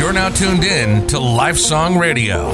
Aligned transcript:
You're 0.00 0.14
now 0.14 0.30
tuned 0.30 0.64
in 0.64 1.06
to 1.08 1.18
Lifesong 1.18 2.00
Radio, 2.00 2.48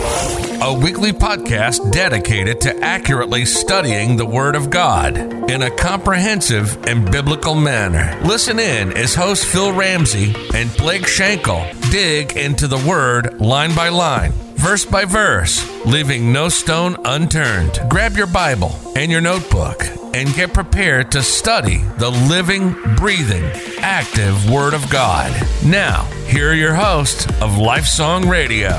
a 0.60 0.76
weekly 0.76 1.12
podcast 1.12 1.92
dedicated 1.92 2.60
to 2.62 2.76
accurately 2.80 3.44
studying 3.44 4.16
the 4.16 4.26
Word 4.26 4.56
of 4.56 4.68
God 4.68 5.16
in 5.16 5.62
a 5.62 5.70
comprehensive 5.70 6.84
and 6.88 7.08
biblical 7.08 7.54
manner. 7.54 8.20
Listen 8.24 8.58
in 8.58 8.92
as 8.94 9.14
host 9.14 9.46
Phil 9.46 9.72
Ramsey 9.72 10.34
and 10.56 10.76
Blake 10.76 11.06
Schenkel 11.06 11.64
dig 11.92 12.36
into 12.36 12.66
the 12.66 12.84
Word 12.84 13.40
line 13.40 13.76
by 13.76 13.90
line 13.90 14.32
verse 14.56 14.84
by 14.84 15.04
verse, 15.04 15.64
leaving 15.86 16.32
no 16.32 16.48
stone 16.48 16.96
unturned. 17.04 17.80
Grab 17.88 18.16
your 18.16 18.26
Bible 18.26 18.74
and 18.96 19.10
your 19.10 19.20
notebook 19.20 19.84
and 20.14 20.32
get 20.34 20.52
prepared 20.54 21.12
to 21.12 21.22
study 21.22 21.78
the 21.98 22.10
living, 22.10 22.74
breathing, 22.96 23.44
active 23.78 24.50
Word 24.50 24.74
of 24.74 24.88
God. 24.90 25.30
Now, 25.64 26.02
here 26.26 26.50
are 26.50 26.54
your 26.54 26.74
hosts 26.74 27.26
of 27.42 27.50
Lifesong 27.52 28.28
Radio. 28.30 28.70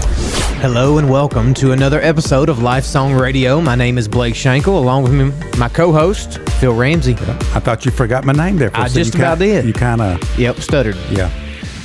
Hello 0.60 0.98
and 0.98 1.10
welcome 1.10 1.54
to 1.56 1.72
another 1.72 2.02
episode 2.02 2.50
of 2.50 2.58
Lifesong 2.58 3.20
Radio. 3.20 3.62
My 3.62 3.76
name 3.76 3.98
is 4.00 4.08
Blake 4.08 4.36
Schenkel, 4.36 4.80
along 4.80 5.04
with 5.04 5.14
me, 5.14 5.32
my 5.60 5.70
co-host 5.70 6.40
Phil 6.60 6.74
Ramsey. 6.74 7.14
I 7.14 7.60
thought 7.60 7.86
you 7.86 7.92
forgot 7.92 8.26
my 8.26 8.34
name 8.34 8.58
there. 8.58 8.72
For 8.72 8.78
a 8.78 8.82
I 8.82 8.88
second. 8.88 9.04
just 9.04 9.16
about 9.16 9.38
kinda- 9.40 9.62
did. 9.62 9.66
You 9.66 9.74
kind 9.74 10.02
of, 10.02 10.40
Yep, 10.40 10.60
stuttered. 10.60 10.98
yeah. 11.12 11.30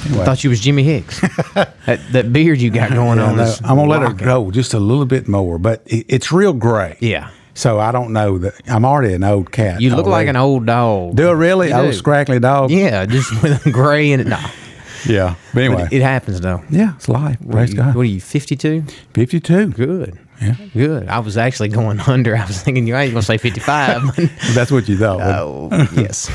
Anyway. 0.06 0.24
Thought 0.24 0.42
you 0.44 0.50
was 0.50 0.60
Jimmy 0.60 0.82
Hicks. 0.82 1.20
that, 1.54 2.00
that 2.12 2.32
beard 2.32 2.60
you 2.60 2.70
got 2.70 2.90
going 2.90 3.18
Yeah, 3.18 3.24
on. 3.30 3.36
no, 3.36 3.54
I'm 3.64 3.76
gonna 3.76 3.88
let 3.88 4.02
it 4.10 4.16
go 4.16 4.50
just 4.50 4.74
a 4.74 4.80
little 4.80 5.06
bit 5.06 5.28
more, 5.28 5.58
but 5.58 5.82
it, 5.86 6.06
it's 6.08 6.32
real 6.32 6.52
gray. 6.52 6.96
Yeah, 7.00 7.30
So 7.54 7.78
I 7.78 7.92
don't 7.92 8.12
know 8.12 8.38
that 8.38 8.54
I'm 8.66 8.84
already 8.84 9.14
an 9.14 9.24
old 9.24 9.52
cat. 9.52 9.80
you 9.80 9.94
look 9.94 10.06
like 10.06 10.28
an 10.28 10.36
old 10.36 10.66
dog. 10.66 11.16
Do 11.16 11.28
I 11.28 11.32
really? 11.32 11.68
You 11.68 11.74
Old 11.74 11.90
do. 11.92 11.96
scraggly 11.96 12.40
dog. 12.40 12.70
Yeah, 12.70 13.06
just 13.06 13.30
with 13.42 13.64
a 13.66 13.70
gray 13.70 14.10
and 14.12 14.22
it. 14.22 14.26
Nah, 14.28 14.40
Yeah. 15.06 15.34
But 15.54 15.62
anyway, 15.64 15.88
it 15.92 16.02
happens 16.02 16.40
though. 16.40 16.62
yeah, 16.70 16.94
it's 16.96 17.08
life. 17.08 17.38
Praise 17.48 17.70
You- 17.70 17.76
God. 17.76 17.94
What 17.94 18.02
are 18.02 18.04
you? 18.04 18.20
Fifty-two. 18.20 18.84
Fifty-two. 19.14 19.68
Good. 19.68 20.18
Yeah. 20.40 20.56
Good. 20.74 21.08
I 21.08 21.20
was 21.20 21.36
actually 21.36 21.68
going 21.68 22.00
under. 22.08 22.36
I 22.36 22.44
was 22.46 22.60
thinking 22.62 22.86
you 22.88 22.96
ain't 22.96 23.12
gonna 23.12 23.22
say 23.22 23.38
fifty-five. 23.38 24.16
That's 24.54 24.72
what 24.72 24.88
you 24.88 24.96
thought. 24.98 25.20
Oh, 25.20 25.68
yes. 25.94 26.28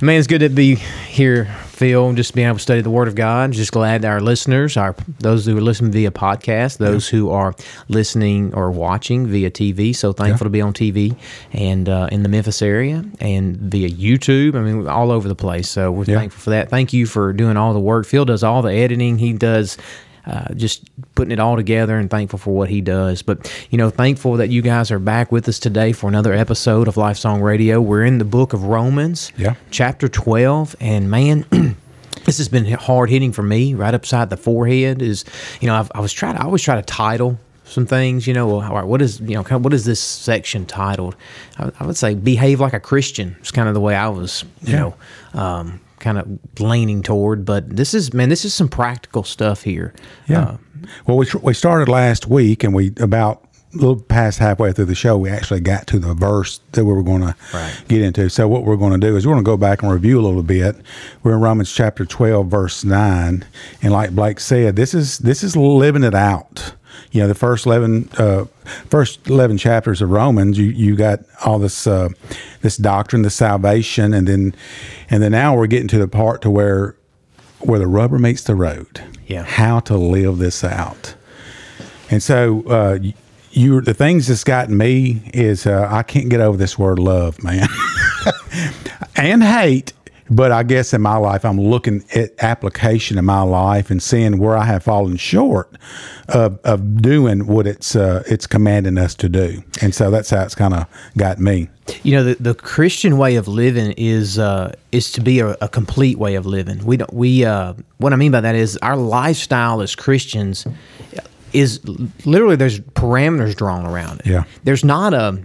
Man, 0.00 0.18
it's 0.18 0.26
good 0.26 0.38
to 0.40 0.48
be 0.48 0.76
here, 0.76 1.54
Phil, 1.80 2.12
just 2.12 2.34
being 2.34 2.46
able 2.46 2.58
to 2.58 2.62
study 2.62 2.82
the 2.82 2.90
Word 2.90 3.08
of 3.08 3.14
God. 3.14 3.52
Just 3.52 3.72
glad 3.72 4.02
that 4.02 4.08
our 4.08 4.20
listeners, 4.20 4.76
our 4.76 4.94
those 5.18 5.46
who 5.46 5.56
are 5.56 5.62
listening 5.62 5.90
via 5.92 6.10
podcast, 6.10 6.76
those 6.76 7.08
who 7.08 7.30
are 7.30 7.54
listening 7.88 8.52
or 8.54 8.70
watching 8.70 9.26
via 9.26 9.50
TV. 9.50 9.96
So 9.96 10.12
thankful 10.12 10.44
to 10.44 10.50
be 10.50 10.60
on 10.60 10.74
TV 10.74 11.16
and 11.54 11.88
uh, 11.88 12.10
in 12.12 12.22
the 12.22 12.28
Memphis 12.28 12.60
area 12.60 13.02
and 13.18 13.56
via 13.56 13.88
YouTube. 13.88 14.56
I 14.56 14.60
mean, 14.60 14.86
all 14.88 15.10
over 15.10 15.26
the 15.26 15.34
place. 15.34 15.70
So 15.70 15.90
we're 15.90 16.04
Yeah. 16.04 16.18
thankful 16.18 16.40
for 16.42 16.50
that. 16.50 16.68
Thank 16.68 16.92
you 16.92 17.06
for 17.06 17.32
doing 17.32 17.56
all 17.56 17.72
the 17.72 17.80
work. 17.80 18.04
Phil 18.04 18.26
does 18.26 18.44
all 18.44 18.60
the 18.60 18.74
editing. 18.74 19.16
He 19.16 19.32
does 19.32 19.78
uh, 20.26 20.52
just 20.54 20.88
putting 21.14 21.32
it 21.32 21.40
all 21.40 21.56
together 21.56 21.98
and 21.98 22.10
thankful 22.10 22.38
for 22.38 22.54
what 22.54 22.68
he 22.68 22.80
does. 22.80 23.22
But, 23.22 23.50
you 23.70 23.78
know, 23.78 23.90
thankful 23.90 24.36
that 24.36 24.50
you 24.50 24.62
guys 24.62 24.90
are 24.90 24.98
back 24.98 25.32
with 25.32 25.48
us 25.48 25.58
today 25.58 25.92
for 25.92 26.08
another 26.08 26.32
episode 26.32 26.88
of 26.88 26.94
Lifesong 26.96 27.40
Radio. 27.42 27.80
We're 27.80 28.04
in 28.04 28.18
the 28.18 28.24
book 28.24 28.52
of 28.52 28.64
Romans, 28.64 29.32
Yeah. 29.36 29.54
chapter 29.70 30.08
12. 30.08 30.76
And 30.80 31.10
man, 31.10 31.44
this 32.24 32.38
has 32.38 32.48
been 32.48 32.66
hard 32.66 33.08
hitting 33.10 33.32
for 33.32 33.42
me 33.42 33.74
right 33.74 33.94
upside 33.94 34.30
the 34.30 34.36
forehead 34.36 35.00
is, 35.02 35.24
you 35.60 35.66
know, 35.68 35.74
I've, 35.74 35.90
I 35.94 36.00
was 36.00 36.12
trying 36.12 36.34
to, 36.36 36.42
I 36.42 36.44
always 36.44 36.62
try 36.62 36.76
to 36.76 36.82
title 36.82 37.38
some 37.64 37.86
things, 37.86 38.26
you 38.26 38.34
know, 38.34 38.48
well, 38.48 38.62
all 38.62 38.74
right, 38.74 38.84
what 38.84 39.00
is, 39.00 39.20
you 39.20 39.34
know, 39.34 39.44
kind 39.44 39.56
of, 39.60 39.64
what 39.64 39.72
is 39.72 39.84
this 39.84 40.00
section 40.00 40.66
titled? 40.66 41.14
I, 41.56 41.70
I 41.78 41.86
would 41.86 41.96
say 41.96 42.14
behave 42.14 42.58
like 42.60 42.72
a 42.72 42.80
Christian. 42.80 43.36
It's 43.38 43.52
kind 43.52 43.68
of 43.68 43.74
the 43.74 43.80
way 43.80 43.94
I 43.94 44.08
was, 44.08 44.44
you 44.62 44.72
Yeah. 44.72 44.78
know, 44.80 44.94
um, 45.40 45.80
kind 46.00 46.18
of 46.18 46.26
leaning 46.58 47.02
toward, 47.02 47.44
but 47.44 47.76
this 47.76 47.94
is, 47.94 48.12
man, 48.12 48.28
this 48.28 48.44
is 48.44 48.52
some 48.52 48.68
practical 48.68 49.22
stuff 49.22 49.62
here. 49.62 49.94
Yeah. 50.26 50.42
Uh, 50.42 50.56
well, 51.06 51.16
we, 51.18 51.26
we 51.42 51.54
started 51.54 51.88
last 51.88 52.26
week, 52.26 52.64
and 52.64 52.74
we 52.74 52.92
about 52.98 53.46
a 53.72 53.76
little 53.76 54.00
past 54.00 54.40
halfway 54.40 54.72
through 54.72 54.86
the 54.86 54.94
show, 54.96 55.16
we 55.16 55.30
actually 55.30 55.60
got 55.60 55.86
to 55.86 56.00
the 56.00 56.12
verse 56.14 56.58
that 56.72 56.84
we 56.84 56.92
were 56.92 57.04
going 57.04 57.20
to 57.20 57.36
Right. 57.54 57.72
get 57.86 58.00
into. 58.02 58.28
So 58.28 58.48
what 58.48 58.64
we're 58.64 58.76
going 58.76 58.98
to 58.98 59.06
do 59.06 59.16
is 59.16 59.24
we're 59.26 59.34
going 59.34 59.44
to 59.44 59.48
go 59.48 59.56
back 59.56 59.82
and 59.84 59.92
review 59.92 60.18
a 60.20 60.24
little 60.26 60.42
bit. 60.42 60.74
We're 61.22 61.34
in 61.34 61.40
Romans 61.40 61.72
chapter 61.72 62.04
twelve, 62.04 62.48
verse 62.48 62.82
nine, 62.84 63.44
and 63.80 63.92
like 63.92 64.10
Blake 64.10 64.40
said, 64.40 64.74
this 64.74 64.92
is 64.92 65.18
this 65.18 65.44
is 65.44 65.56
living 65.56 66.02
it 66.02 66.14
out. 66.16 66.74
You 67.12 67.22
know, 67.22 67.28
the 67.28 67.34
first 67.34 67.66
eleven, 67.66 68.08
uh, 68.18 68.44
first 68.88 69.28
eleven 69.28 69.58
chapters 69.58 70.00
of 70.02 70.10
Romans, 70.10 70.58
you 70.58 70.66
you 70.66 70.96
got 70.96 71.20
all 71.44 71.58
this 71.58 71.86
uh, 71.86 72.10
this 72.62 72.76
doctrine, 72.76 73.22
the 73.22 73.30
salvation, 73.30 74.14
and 74.14 74.26
then 74.28 74.54
and 75.08 75.22
then 75.22 75.32
now 75.32 75.56
we're 75.56 75.66
getting 75.66 75.88
to 75.88 75.98
the 75.98 76.08
part 76.08 76.42
to 76.42 76.50
where 76.50 76.96
where 77.60 77.78
the 77.78 77.86
rubber 77.86 78.18
meets 78.18 78.42
the 78.44 78.54
road. 78.54 79.02
Yeah. 79.26 79.44
How 79.44 79.80
to 79.80 79.96
live 79.96 80.38
this 80.38 80.64
out. 80.64 81.14
And 82.10 82.22
so 82.22 82.62
uh, 82.62 82.98
you 83.52 83.80
the 83.80 83.94
things 83.94 84.26
that's 84.26 84.44
gotten 84.44 84.76
me 84.76 85.30
is 85.32 85.66
uh, 85.66 85.88
I 85.90 86.02
can't 86.02 86.28
get 86.28 86.40
over 86.40 86.56
this 86.56 86.78
word 86.78 86.98
love, 86.98 87.42
man. 87.42 87.68
and 89.16 89.42
hate. 89.42 89.92
But 90.30 90.52
I 90.52 90.62
guess 90.62 90.94
in 90.94 91.02
my 91.02 91.16
life, 91.16 91.44
I'm 91.44 91.60
looking 91.60 92.04
at 92.14 92.30
application 92.42 93.18
in 93.18 93.24
my 93.24 93.42
life 93.42 93.90
and 93.90 94.00
seeing 94.00 94.38
where 94.38 94.56
I 94.56 94.64
have 94.64 94.84
fallen 94.84 95.16
short 95.16 95.76
of, 96.28 96.60
of 96.64 97.02
doing 97.02 97.46
what 97.48 97.66
it's 97.66 97.96
uh, 97.96 98.22
it's 98.26 98.46
commanding 98.46 98.96
us 98.96 99.14
to 99.16 99.28
do. 99.28 99.62
And 99.82 99.94
so 99.94 100.10
that's 100.10 100.30
how 100.30 100.42
it's 100.44 100.54
kind 100.54 100.74
of 100.74 100.86
got 101.16 101.40
me. 101.40 101.68
You 102.04 102.12
know, 102.12 102.24
the, 102.24 102.34
the 102.38 102.54
Christian 102.54 103.18
way 103.18 103.34
of 103.34 103.48
living 103.48 103.92
is 103.96 104.38
uh, 104.38 104.74
is 104.92 105.10
to 105.12 105.20
be 105.20 105.40
a, 105.40 105.56
a 105.60 105.68
complete 105.68 106.18
way 106.18 106.36
of 106.36 106.46
living. 106.46 106.84
We 106.84 106.96
don't 106.96 107.12
we 107.12 107.44
uh, 107.44 107.74
what 107.98 108.12
I 108.12 108.16
mean 108.16 108.30
by 108.30 108.40
that 108.40 108.54
is 108.54 108.76
our 108.78 108.96
lifestyle 108.96 109.80
as 109.80 109.96
Christians 109.96 110.64
is 111.52 111.80
literally 112.24 112.56
there's 112.56 112.80
parameters 112.80 113.56
drawn 113.56 113.86
around 113.86 114.20
it. 114.20 114.26
Yeah. 114.26 114.44
There's 114.64 114.84
not 114.84 115.14
a 115.14 115.42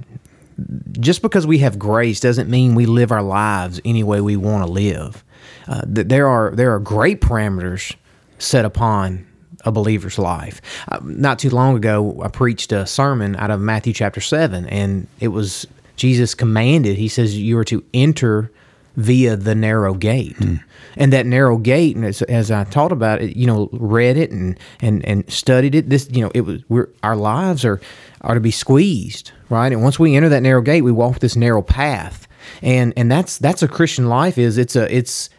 just 0.92 1.22
because 1.22 1.46
we 1.46 1.60
have 1.60 1.78
grace 1.78 2.20
doesn't 2.20 2.50
mean 2.50 2.76
we 2.76 2.86
live 2.86 3.12
our 3.12 3.24
lives 3.24 3.82
any 3.84 4.04
way 4.04 4.22
we 4.22 4.38
want 4.38 4.66
to 4.66 4.72
live. 4.72 5.24
Uh, 5.68 5.82
there 5.86 6.28
are 6.28 6.52
there 6.52 6.74
are 6.74 6.80
great 6.80 7.22
parameters 7.22 7.96
set 8.40 8.66
upon 8.66 9.26
a 9.66 9.72
believer's 9.72 10.20
life. 10.20 10.62
Uh, 10.90 11.00
not 11.04 11.40
too 11.40 11.50
long 11.50 11.76
ago, 11.76 12.22
I 12.22 12.28
preached 12.30 12.72
a 12.72 12.86
sermon 12.86 13.36
out 13.36 13.52
of 13.52 13.60
Matthew 13.60 13.94
chapter 13.94 14.22
seven, 14.22 14.68
and 14.68 15.08
it 15.20 15.30
was 15.30 15.66
Jesus 15.96 16.36
commanded. 16.36 16.98
He 16.98 17.08
says 17.08 17.38
you 17.38 17.58
are 17.58 17.66
to 17.66 17.84
enter 17.94 18.52
via 18.96 19.36
the 19.36 19.56
narrow 19.56 19.94
gate, 19.94 20.36
hmm. 20.38 20.56
and 20.96 21.12
that 21.14 21.26
narrow 21.26 21.58
gate. 21.58 21.96
And 21.96 22.06
as, 22.06 22.22
as 22.24 22.52
I 22.52 22.64
taught 22.66 22.92
about 22.92 23.22
it, 23.22 23.36
you 23.36 23.46
know, 23.48 23.70
read 23.72 24.18
it 24.18 24.32
and 24.32 24.58
and 24.82 25.06
and 25.06 25.30
studied 25.32 25.76
it. 25.76 25.90
This, 25.90 26.10
you 26.12 26.22
know, 26.22 26.32
it 26.34 26.42
was 26.42 26.62
we're 26.70 26.90
our 27.04 27.16
lives 27.16 27.66
are 27.66 27.82
are 28.22 28.34
to 28.34 28.40
be 28.40 28.52
squeezed, 28.52 29.32
right? 29.50 29.72
And 29.72 29.84
once 29.84 30.00
we 30.00 30.16
enter 30.16 30.30
that 30.30 30.44
narrow 30.44 30.62
gate, 30.62 30.82
we 30.82 30.92
walk 30.92 31.20
this 31.20 31.36
narrow 31.36 31.62
path, 31.62 32.28
and 32.62 32.94
and 32.98 33.12
that's 33.12 33.38
that's 33.38 33.64
a 33.64 33.68
Christian 33.68 34.08
life. 34.08 34.38
Is 34.38 34.58
it's 34.58 34.76
a 34.76 34.94
it's 34.96 35.30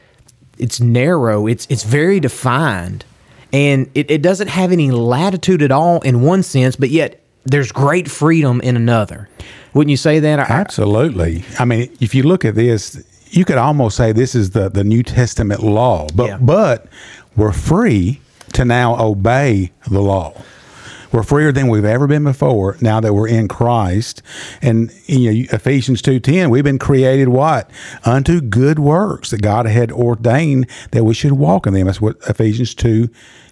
it's 0.58 0.80
narrow. 0.80 1.46
It's 1.46 1.66
it's 1.70 1.84
very 1.84 2.20
defined, 2.20 3.04
and 3.52 3.90
it, 3.94 4.10
it 4.10 4.22
doesn't 4.22 4.48
have 4.48 4.72
any 4.72 4.90
latitude 4.90 5.62
at 5.62 5.72
all 5.72 6.00
in 6.00 6.22
one 6.22 6.42
sense, 6.42 6.76
but 6.76 6.90
yet 6.90 7.22
there's 7.44 7.72
great 7.72 8.10
freedom 8.10 8.60
in 8.60 8.76
another. 8.76 9.28
Wouldn't 9.74 9.90
you 9.90 9.96
say 9.96 10.20
that? 10.20 10.38
Absolutely. 10.38 11.44
I 11.58 11.64
mean, 11.64 11.94
if 12.00 12.14
you 12.14 12.22
look 12.22 12.44
at 12.44 12.54
this, 12.54 13.02
you 13.30 13.44
could 13.44 13.58
almost 13.58 13.96
say 13.96 14.12
this 14.12 14.34
is 14.34 14.50
the, 14.50 14.68
the 14.68 14.84
New 14.84 15.02
Testament 15.02 15.62
law, 15.62 16.06
but 16.14 16.26
Yeah. 16.26 16.38
but 16.40 16.86
we're 17.36 17.52
free 17.52 18.20
to 18.54 18.64
now 18.64 18.96
obey 19.02 19.72
the 19.90 20.00
law. 20.00 20.32
We're 21.12 21.22
freer 21.22 21.52
than 21.52 21.68
we've 21.68 21.84
ever 21.84 22.06
been 22.06 22.24
before 22.24 22.76
now 22.80 23.00
that 23.00 23.14
we're 23.14 23.28
in 23.28 23.48
Christ. 23.48 24.22
And 24.60 24.90
you 25.06 25.32
know, 25.32 25.46
Ephesians 25.52 26.02
2:10, 26.02 26.50
we've 26.50 26.64
been 26.64 26.78
created 26.78 27.28
what? 27.28 27.70
Unto 28.04 28.40
good 28.40 28.78
works 28.78 29.30
that 29.30 29.40
God 29.40 29.66
had 29.66 29.90
ordained 29.92 30.66
that 30.90 31.04
we 31.04 31.14
should 31.14 31.32
walk 31.32 31.66
in 31.66 31.74
them. 31.74 31.86
That's 31.86 32.00
what 32.00 32.16
Ephesians 32.28 32.74
2 32.74 33.08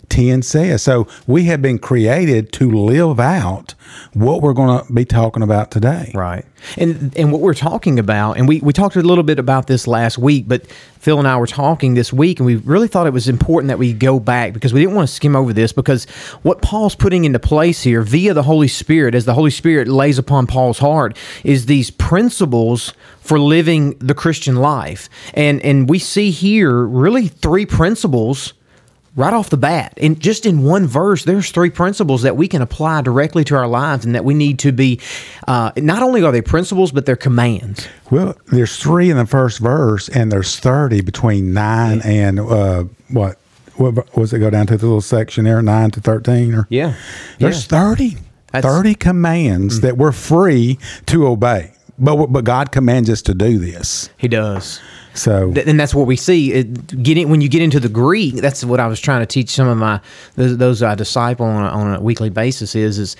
10 0.09 0.43
says. 0.43 0.83
So 0.83 1.06
we 1.27 1.45
have 1.45 1.62
been 1.62 1.79
created 1.79 2.53
to 2.53 2.71
live 2.71 3.21
out 3.21 3.75
what 4.12 4.43
we're 4.43 4.53
going 4.53 4.85
to 4.85 4.93
be 4.93 5.05
talking 5.05 5.43
about 5.43 5.71
today. 5.71 6.11
Right. 6.15 6.45
And 6.79 7.15
and 7.17 7.31
what 7.31 7.41
we're 7.41 7.55
talking 7.55 7.99
about, 7.99 8.39
and 8.39 8.49
we, 8.49 8.61
we 8.61 8.73
talked 8.73 8.97
a 8.97 9.03
little 9.03 9.25
bit 9.25 9.39
about 9.39 9.67
this 9.67 9.87
last 9.87 10.17
week, 10.17 10.49
but 10.49 10.67
Phil 10.99 11.19
and 11.19 11.29
I 11.29 11.37
were 11.37 11.47
talking 11.47 11.95
this 11.95 12.12
week, 12.12 12.39
and 12.39 12.47
we 12.47 12.56
really 12.56 12.89
thought 12.89 13.06
it 13.06 13.12
was 13.12 13.29
important 13.29 13.69
that 13.69 13.79
we 13.79 13.93
go 13.93 14.19
back 14.19 14.55
because 14.55 14.73
we 14.73 14.81
didn't 14.81 14.95
want 14.95 15.09
to 15.09 15.15
skim 15.15 15.37
over 15.37 15.53
this 15.53 15.73
because 15.73 16.06
what 16.43 16.62
Paul's 16.62 16.95
putting 16.95 17.25
into 17.25 17.39
place 17.39 17.83
here 17.83 18.01
via 18.01 18.33
the 18.33 18.43
Holy 18.43 18.69
Spirit, 18.69 19.15
as 19.15 19.27
the 19.27 19.35
Holy 19.35 19.51
Spirit 19.51 19.89
lays 19.89 20.19
upon 20.19 20.47
Paul's 20.47 20.79
heart, 20.79 21.17
is 21.45 21.67
these 21.67 21.91
principles 21.91 22.95
for 23.21 23.39
living 23.39 23.97
the 23.99 24.15
Christian 24.15 24.56
life. 24.56 25.09
And 25.35 25.61
and 25.62 25.89
we 25.89 25.99
see 25.99 26.31
here 26.31 26.85
really 26.85 27.29
three 27.29 27.67
principles 27.67 28.55
right 29.16 29.32
off 29.32 29.49
the 29.50 29.56
bat 29.56 29.94
and 29.99 30.19
just 30.19 30.44
in 30.44 30.62
one 30.64 30.87
verse 30.87 31.25
there's 31.25 31.50
three 31.50 31.70
principles 31.70 32.22
that 32.22 32.37
we 32.37 32.49
can 32.49 32.61
apply 32.61 33.00
directly 33.00 33.44
to 33.44 33.55
our 33.55 33.69
lives 33.69 34.05
and 34.05 34.14
that 34.14 34.25
we 34.25 34.34
need 34.34 34.58
to 34.58 34.72
be 34.72 34.99
uh, 35.46 35.70
not 35.76 36.02
only 36.02 36.22
are 36.25 36.32
they 36.32 36.43
principles 36.43 36.90
but 36.90 37.06
they're 37.06 37.14
commands 37.16 37.87
Well, 38.11 38.34
there's 38.46 38.76
three 38.76 39.11
in 39.11 39.16
the 39.16 39.26
first 39.26 39.58
verse, 39.61 40.08
and 40.08 40.31
there's 40.32 40.58
thirty 40.58 41.00
between 41.00 41.52
nine 41.55 42.00
and 42.05 42.40
uh, 42.40 42.84
what 43.08 43.38
what 43.76 44.16
was 44.16 44.32
it 44.32 44.38
go 44.38 44.50
down 44.50 44.66
to 44.69 44.76
the 44.76 44.87
little 44.87 45.00
section 45.00 45.44
there, 45.44 45.60
nine 45.62 45.90
to 45.93 46.00
thirteen, 46.00 46.55
or 46.55 46.67
Yeah. 46.70 46.94
there's 47.38 47.64
Yeah. 47.70 47.78
30, 47.81 48.17
That's- 48.52 48.72
30 48.72 48.94
commands 48.94 49.81
that 49.81 49.96
we're 49.96 50.12
free 50.12 50.78
to 51.06 51.26
obey, 51.26 51.72
but 51.99 52.26
but 52.26 52.44
God 52.44 52.70
commands 52.72 53.10
us 53.10 53.20
to 53.22 53.34
do 53.34 53.58
this. 53.58 54.10
He 54.17 54.28
does. 54.28 54.81
So 55.14 55.52
and 55.55 55.78
that's 55.78 55.94
what 55.94 56.06
we 56.06 56.16
see. 56.16 56.52
It, 56.52 57.26
when 57.28 57.40
you 57.40 57.49
get 57.49 57.62
into 57.62 57.78
the 57.78 57.88
Greek, 57.88 58.34
that's 58.34 58.64
what 58.64 58.81
I 58.81 58.88
was 58.88 59.00
trying 59.00 59.20
to 59.20 59.26
teach 59.26 59.50
some 59.50 59.69
of 59.69 59.78
my 59.78 60.00
those, 60.34 60.56
those 60.58 60.82
I 60.82 60.94
disciple 60.96 61.46
on 61.46 61.62
a, 61.62 61.69
on 61.69 61.94
a 61.94 62.00
weekly 62.00 62.31
basis. 62.31 62.75
Is 62.75 62.99
is 62.99 63.16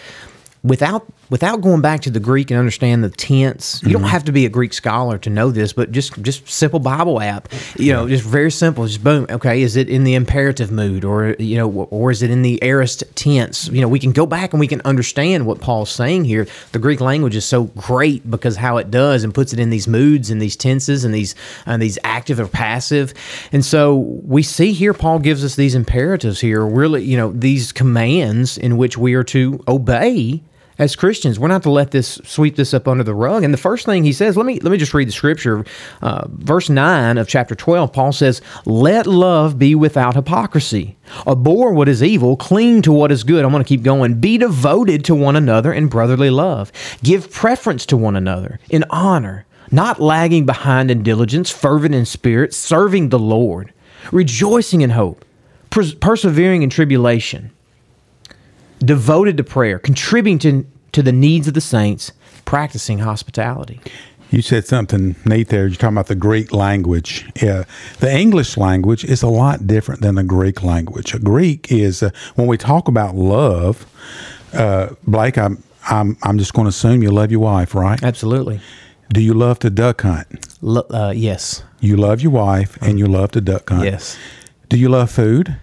without 0.65 1.07
without 1.31 1.61
going 1.61 1.81
back 1.81 2.01
to 2.03 2.11
the 2.11 2.21
Greek 2.21 2.51
and 2.51 2.59
understand 2.59 3.03
the 3.03 3.11
tense. 3.11 3.83
You 3.83 3.93
don't 3.93 4.03
mm-hmm. 4.03 4.11
have 4.11 4.25
to 4.25 4.33
be 4.33 4.47
a 4.47 4.49
Greek 4.49 4.73
scholar 4.73 5.19
to 5.19 5.31
know 5.31 5.51
this, 5.51 5.73
but 5.73 5.93
just 5.93 6.21
just 6.23 6.49
simple 6.49 6.81
Bible 6.81 7.21
app. 7.21 7.49
You 7.77 7.93
know, 7.93 8.09
just 8.09 8.25
very 8.25 8.51
simple. 8.51 8.87
Just 8.87 9.03
boom. 9.03 9.27
Okay, 9.31 9.63
is 9.63 9.77
it 9.77 9.89
in 9.89 10.05
the 10.05 10.15
imperative 10.15 10.71
mood, 10.71 11.05
or 11.05 11.37
you 11.39 11.57
know, 11.57 11.69
or 11.69 12.11
is 12.11 12.23
it 12.23 12.31
in 12.31 12.43
the 12.43 12.63
aorist 12.63 13.05
tense? 13.15 13.69
You 13.69 13.81
know, 13.81 13.89
we 13.89 13.99
can 13.99 14.13
go 14.13 14.27
back 14.27 14.53
and 14.53 14.61
we 14.61 14.67
can 14.67 14.81
understand 14.85 15.47
what 15.47 15.61
Paul's 15.61 15.91
saying 15.91 16.25
here. 16.25 16.47
The 16.73 16.79
Greek 16.79 17.01
language 17.01 17.37
is 17.37 17.45
so 17.45 17.65
great 17.65 18.29
because 18.31 18.57
how 18.57 18.77
it 18.77 18.91
does 18.91 19.25
and 19.25 19.35
puts 19.35 19.53
it 19.53 19.59
in 19.59 19.71
these 19.71 19.89
moods 19.89 20.31
and 20.31 20.41
these 20.41 20.57
tenses 20.57 21.05
and 21.05 21.15
these 21.15 21.35
and 21.67 21.81
these 21.81 21.99
active 22.05 22.41
or 22.41 22.47
passive. 22.47 23.15
And 23.53 23.65
so 23.65 23.97
we 24.25 24.43
see 24.43 24.73
here 24.73 24.95
Paul 24.95 25.19
gives 25.19 25.45
us 25.45 25.57
these 25.57 25.75
imperatives 25.75 26.41
here, 26.41 26.65
really, 26.65 27.05
you 27.05 27.17
know, 27.17 27.33
these 27.33 27.73
commands 27.73 28.59
in 28.59 28.77
which 28.77 28.97
we 28.97 29.15
are 29.15 29.25
to 29.25 29.63
obey 29.69 30.43
as 30.79 30.97
Christians. 30.97 31.39
We're 31.39 31.49
not 31.49 31.63
to 31.65 31.71
let 31.71 31.91
this 31.91 32.21
sweep 32.25 32.57
this 32.57 32.75
up 32.75 32.89
under 32.89 33.05
the 33.05 33.15
rug. 33.15 33.45
And 33.45 33.55
the 33.55 33.59
first 33.59 33.87
thing 33.87 34.05
he 34.05 34.13
says, 34.13 34.37
let 34.37 34.47
me 34.47 34.59
let 34.61 34.71
me 34.71 34.79
just 34.79 34.95
read 34.95 35.09
the 35.09 35.13
scripture, 35.13 35.65
uh, 36.03 36.27
verse 36.29 36.69
nine 36.69 37.19
of 37.19 37.29
chapter 37.29 37.55
twelve. 37.55 37.93
Paul 37.93 38.13
says, 38.13 38.41
"Let 38.65 39.07
love 39.07 39.59
be 39.59 39.75
without 39.75 40.15
hypocrisy. 40.15 40.97
Abhor 41.27 41.73
what 41.73 41.89
is 41.89 42.03
evil, 42.03 42.37
cling 42.37 42.83
to 42.83 42.93
what 42.93 43.13
is 43.13 43.25
good." 43.25 43.45
I'm 43.45 43.51
going 43.51 43.63
to 43.63 43.69
keep 43.69 43.83
going. 43.83 44.21
Be 44.21 44.39
devoted 44.39 45.05
to 45.07 45.15
one 45.15 45.37
another 45.37 45.73
in 45.73 45.89
brotherly 45.89 46.31
love. 46.31 46.73
Give 47.03 47.31
preference 47.31 47.87
to 47.87 47.97
one 47.97 48.17
another 48.17 48.59
in 48.71 48.85
honor, 48.91 49.47
not 49.71 50.01
lagging 50.01 50.47
behind 50.47 50.91
in 50.91 51.03
diligence, 51.03 51.51
fervent 51.51 51.95
in 51.95 52.05
spirit, 52.05 52.55
serving 52.55 53.11
the 53.11 53.19
Lord, 53.19 53.73
rejoicing 54.13 54.81
in 54.81 54.91
hope, 54.91 55.25
pers- 55.71 55.95
persevering 55.95 56.63
in 56.63 56.71
tribulation 56.71 57.51
devoted 58.85 59.37
to 59.37 59.45
prayer, 59.45 59.79
contributing 59.79 60.39
to, 60.39 60.67
to 60.93 61.03
the 61.03 61.13
needs 61.13 61.49
of 61.49 61.55
the 61.55 61.61
saints, 61.61 62.13
practicing 62.45 63.01
hospitality. 63.01 63.81
You 64.31 64.43
said 64.43 64.67
something 64.67 65.15
neat 65.25 65.49
there. 65.49 65.67
You're 65.67 65.77
talking 65.77 65.97
about 65.97 66.09
the 66.09 66.17
Greek 66.17 66.53
language. 66.53 67.25
Yeah, 67.41 67.65
the 68.01 68.13
English 68.13 68.57
language 68.57 69.05
is 69.05 69.23
a 69.23 69.29
lot 69.29 69.67
different 69.67 70.01
than 70.01 70.17
the 70.17 70.25
Greek 70.25 70.63
language. 70.63 71.15
A 71.15 71.21
Greek 71.21 71.71
is 71.71 72.03
uh, 72.03 72.11
when 72.35 72.49
we 72.49 72.57
talk 72.59 72.89
about 72.89 73.15
love. 73.15 73.87
Uh, 74.53 74.95
Blake, 75.07 75.39
I'm 75.39 75.63
I'm 75.89 76.17
I'm 76.23 76.39
just 76.39 76.53
going 76.53 76.65
to 76.65 76.71
assume 76.71 77.03
you 77.03 77.11
love 77.11 77.31
your 77.31 77.41
wife, 77.41 77.75
right? 77.75 78.03
Absolutely. 78.03 78.61
Do 79.13 79.21
you 79.21 79.35
love 79.35 79.61
to 79.61 79.71
duck 79.71 80.03
hunt? 80.03 80.27
Lo- 80.63 80.87
uh, 80.91 81.13
yes. 81.15 81.63
You 81.81 81.97
love 81.97 82.21
your 82.21 82.33
wife 82.33 82.77
and 82.81 82.99
you 82.99 83.07
love 83.07 83.31
to 83.33 83.41
duck 83.41 83.69
hunt. 83.69 83.85
Yes. 83.85 84.19
Do 84.69 84.79
you 84.79 84.89
love 84.89 85.11
food? 85.11 85.57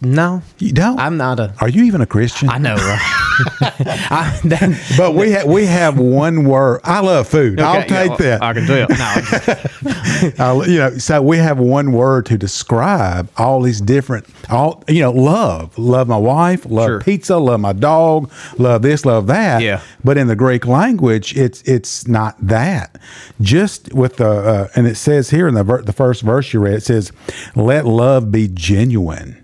No. 0.00 0.42
You 0.58 0.72
don't. 0.72 0.98
I'm 1.00 1.16
not 1.16 1.40
a. 1.40 1.52
Are 1.60 1.68
you 1.68 1.82
even 1.84 2.00
a 2.00 2.06
Christian? 2.06 2.48
I 2.48 2.58
know, 2.58 2.76
right? 2.76 3.00
I, 3.60 4.40
that, 4.44 4.94
but 4.96 5.14
we 5.14 5.32
ha- 5.32 5.44
we 5.46 5.66
have 5.66 5.98
one 5.98 6.44
word. 6.44 6.80
I 6.84 7.00
love 7.00 7.26
food. 7.28 7.60
I'll 7.60 7.80
Okay, 7.80 7.88
yeah, 7.94 8.02
take 8.02 8.08
well, 8.10 8.18
that. 8.18 8.42
I 8.42 8.52
can 8.52 8.66
tell. 8.66 10.38
No, 10.38 10.44
Uh, 10.60 10.62
you 10.66 10.78
know, 10.78 10.98
so 10.98 11.20
we 11.22 11.38
have 11.38 11.58
one 11.58 11.90
word 11.92 12.26
to 12.26 12.38
describe 12.38 13.28
all 13.36 13.60
these 13.62 13.80
different, 13.80 14.26
all 14.50 14.84
you 14.88 15.00
know, 15.00 15.10
love, 15.12 15.76
love 15.78 16.06
my 16.08 16.16
wife, 16.16 16.64
love 16.66 16.86
Sure. 16.88 17.00
pizza, 17.00 17.36
love 17.38 17.60
my 17.60 17.72
dog, 17.72 18.30
love 18.58 18.82
this, 18.82 19.04
love 19.04 19.26
that. 19.28 19.62
Yeah. 19.62 19.80
But 20.04 20.16
in 20.16 20.26
the 20.28 20.36
Greek 20.36 20.64
language, 20.66 21.36
it's 21.36 21.60
it's 21.62 22.06
not 22.06 22.36
that. 22.40 22.98
Just 23.40 23.92
with 23.92 24.16
the 24.18 24.28
uh, 24.28 24.68
and 24.76 24.86
it 24.86 24.96
says 24.96 25.30
here 25.30 25.48
in 25.48 25.54
the 25.54 25.64
ver- 25.64 25.82
the 25.82 25.92
first 25.92 26.22
verse 26.22 26.52
you 26.52 26.60
read, 26.60 26.74
it 26.74 26.82
says, 26.84 27.10
"Let 27.56 27.84
love 27.84 28.30
be 28.30 28.48
genuine." 28.48 29.37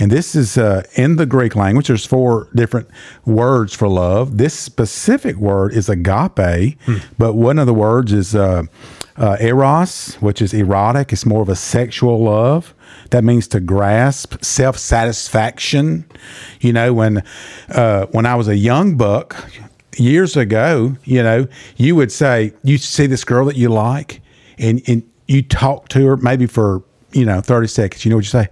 And 0.00 0.10
this 0.10 0.34
is 0.34 0.56
uh, 0.56 0.82
in 0.94 1.16
the 1.16 1.26
Greek 1.26 1.54
language. 1.54 1.88
There's 1.88 2.06
four 2.06 2.48
different 2.54 2.88
words 3.26 3.74
for 3.74 3.86
love. 3.86 4.38
This 4.38 4.58
specific 4.58 5.36
word 5.36 5.74
is 5.74 5.88
agape, 5.90 6.78
but 7.18 7.34
one 7.34 7.58
of 7.58 7.66
the 7.66 7.74
words 7.74 8.12
is 8.12 8.34
uh, 8.34 8.62
uh, 9.16 9.36
eros, 9.38 10.14
which 10.16 10.40
is 10.40 10.54
erotic. 10.54 11.12
It's 11.12 11.26
more 11.26 11.42
of 11.42 11.50
a 11.50 11.56
sexual 11.56 12.24
love. 12.24 12.74
That 13.10 13.24
means 13.24 13.46
to 13.48 13.60
grasp, 13.60 14.42
self 14.42 14.78
satisfaction. 14.78 16.06
You 16.60 16.72
know, 16.72 16.94
when 16.94 17.22
uh, 17.68 18.06
when 18.06 18.24
I 18.24 18.34
was 18.36 18.48
a 18.48 18.56
young 18.56 18.96
buck 18.96 19.36
years 19.98 20.36
ago, 20.36 20.96
you 21.04 21.22
know, 21.22 21.46
you 21.76 21.94
would 21.96 22.10
say 22.10 22.54
you 22.62 22.78
see 22.78 23.06
this 23.06 23.24
girl 23.24 23.44
that 23.46 23.56
you 23.56 23.68
like, 23.68 24.22
and 24.58 24.80
and 24.86 25.02
you 25.28 25.42
talk 25.42 25.88
to 25.90 26.06
her 26.06 26.16
maybe 26.16 26.46
for 26.46 26.82
you 27.12 27.26
know 27.26 27.42
thirty 27.42 27.68
seconds. 27.68 28.04
You 28.04 28.10
know 28.10 28.16
what 28.16 28.24
you 28.24 28.30
say? 28.30 28.48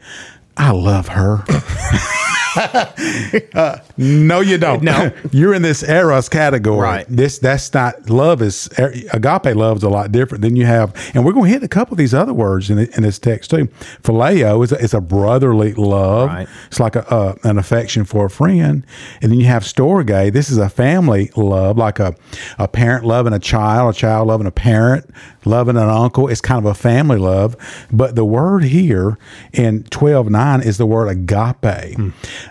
I 0.58 0.72
love 0.72 1.08
her. 1.08 1.44
Uh, 3.54 3.78
no, 3.96 4.40
you 4.40 4.58
don't. 4.58 4.82
No. 4.82 5.10
you're 5.32 5.54
in 5.54 5.62
this 5.62 5.82
eros 5.82 6.28
category. 6.28 6.80
Right. 6.80 7.06
This 7.08 7.38
that's 7.38 7.72
not 7.72 8.08
love. 8.08 8.42
Is 8.42 8.68
agape 8.78 9.56
love 9.56 9.78
is 9.78 9.82
a 9.82 9.88
lot 9.88 10.12
different 10.12 10.42
than 10.42 10.54
you 10.54 10.66
have, 10.66 10.94
and 11.14 11.24
we're 11.24 11.32
going 11.32 11.46
to 11.46 11.52
hit 11.52 11.62
a 11.62 11.68
couple 11.68 11.94
of 11.94 11.98
these 11.98 12.14
other 12.14 12.32
words 12.32 12.70
in, 12.70 12.78
in 12.78 13.02
this 13.02 13.18
text 13.18 13.50
too. 13.50 13.66
Phileo 14.02 14.62
is 14.64 14.72
a, 14.72 14.78
is 14.78 14.94
a 14.94 15.00
brotherly 15.00 15.74
love. 15.74 16.28
Right. 16.28 16.48
It's 16.68 16.78
like 16.78 16.96
a, 16.96 17.08
uh, 17.10 17.34
an 17.44 17.58
affection 17.58 18.04
for 18.04 18.26
a 18.26 18.30
friend, 18.30 18.84
and 19.20 19.32
then 19.32 19.40
you 19.40 19.46
have 19.46 19.62
storge. 19.62 20.32
This 20.32 20.50
is 20.50 20.58
a 20.58 20.68
family 20.68 21.30
love, 21.36 21.76
like 21.76 21.98
a 21.98 22.14
a 22.58 22.68
parent 22.68 23.04
loving 23.04 23.32
a 23.32 23.38
child, 23.38 23.94
a 23.94 23.98
child 23.98 24.28
loving 24.28 24.46
a 24.46 24.52
parent, 24.52 25.10
loving 25.44 25.76
an 25.76 25.88
uncle. 25.88 26.28
It's 26.28 26.40
kind 26.40 26.58
of 26.58 26.66
a 26.66 26.74
family 26.74 27.18
love. 27.18 27.56
But 27.90 28.14
the 28.14 28.24
word 28.24 28.64
here 28.64 29.18
in 29.52 29.84
twelve 29.84 30.30
nine 30.30 30.62
is 30.62 30.78
the 30.78 30.86
word 30.86 31.08
agape. 31.08 31.96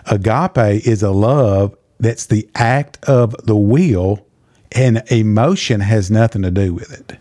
Agape 0.06 0.86
is 0.86 1.02
a 1.02 1.10
love 1.10 1.76
that's 2.00 2.26
the 2.26 2.48
act 2.54 2.98
of 3.08 3.34
the 3.44 3.56
will, 3.56 4.24
and 4.72 5.02
emotion 5.10 5.80
has 5.80 6.10
nothing 6.10 6.42
to 6.42 6.50
do 6.50 6.72
with 6.74 6.92
it. 6.92 7.18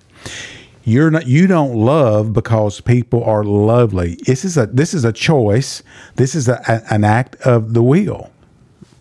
You're 0.83 1.12
not 1.12 1.27
you 1.27 1.47
don't 1.47 1.75
love 1.75 2.31
because 2.31 2.79
people 2.79 3.24
are 3.24 3.44
lovely. 3.44 4.15
This 4.25 4.45
is 4.45 4.57
a 4.57 4.68
this 4.68 4.94
is 4.94 5.03
a 5.03 5.12
choice. 5.12 5.83
This 6.15 6.33
is 6.35 6.47
a, 6.47 6.62
a- 6.68 6.94
an 6.94 7.03
act 7.03 7.35
of 7.38 7.74
the 7.74 7.83
will. 7.83 8.31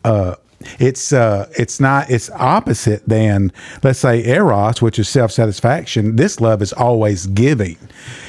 Uh 0.05 0.35
it's 0.81 1.13
uh 1.13 1.49
it's 1.57 1.79
not 1.79 2.11
it's 2.11 2.29
opposite 2.31 3.07
than 3.09 3.53
let's 3.85 4.01
say 4.01 4.25
eros 4.25 4.83
which 4.83 4.99
is 4.99 5.09
self-satisfaction. 5.09 6.17
This 6.17 6.41
love 6.41 6.61
is 6.61 6.73
always 6.73 7.27
giving. 7.29 7.77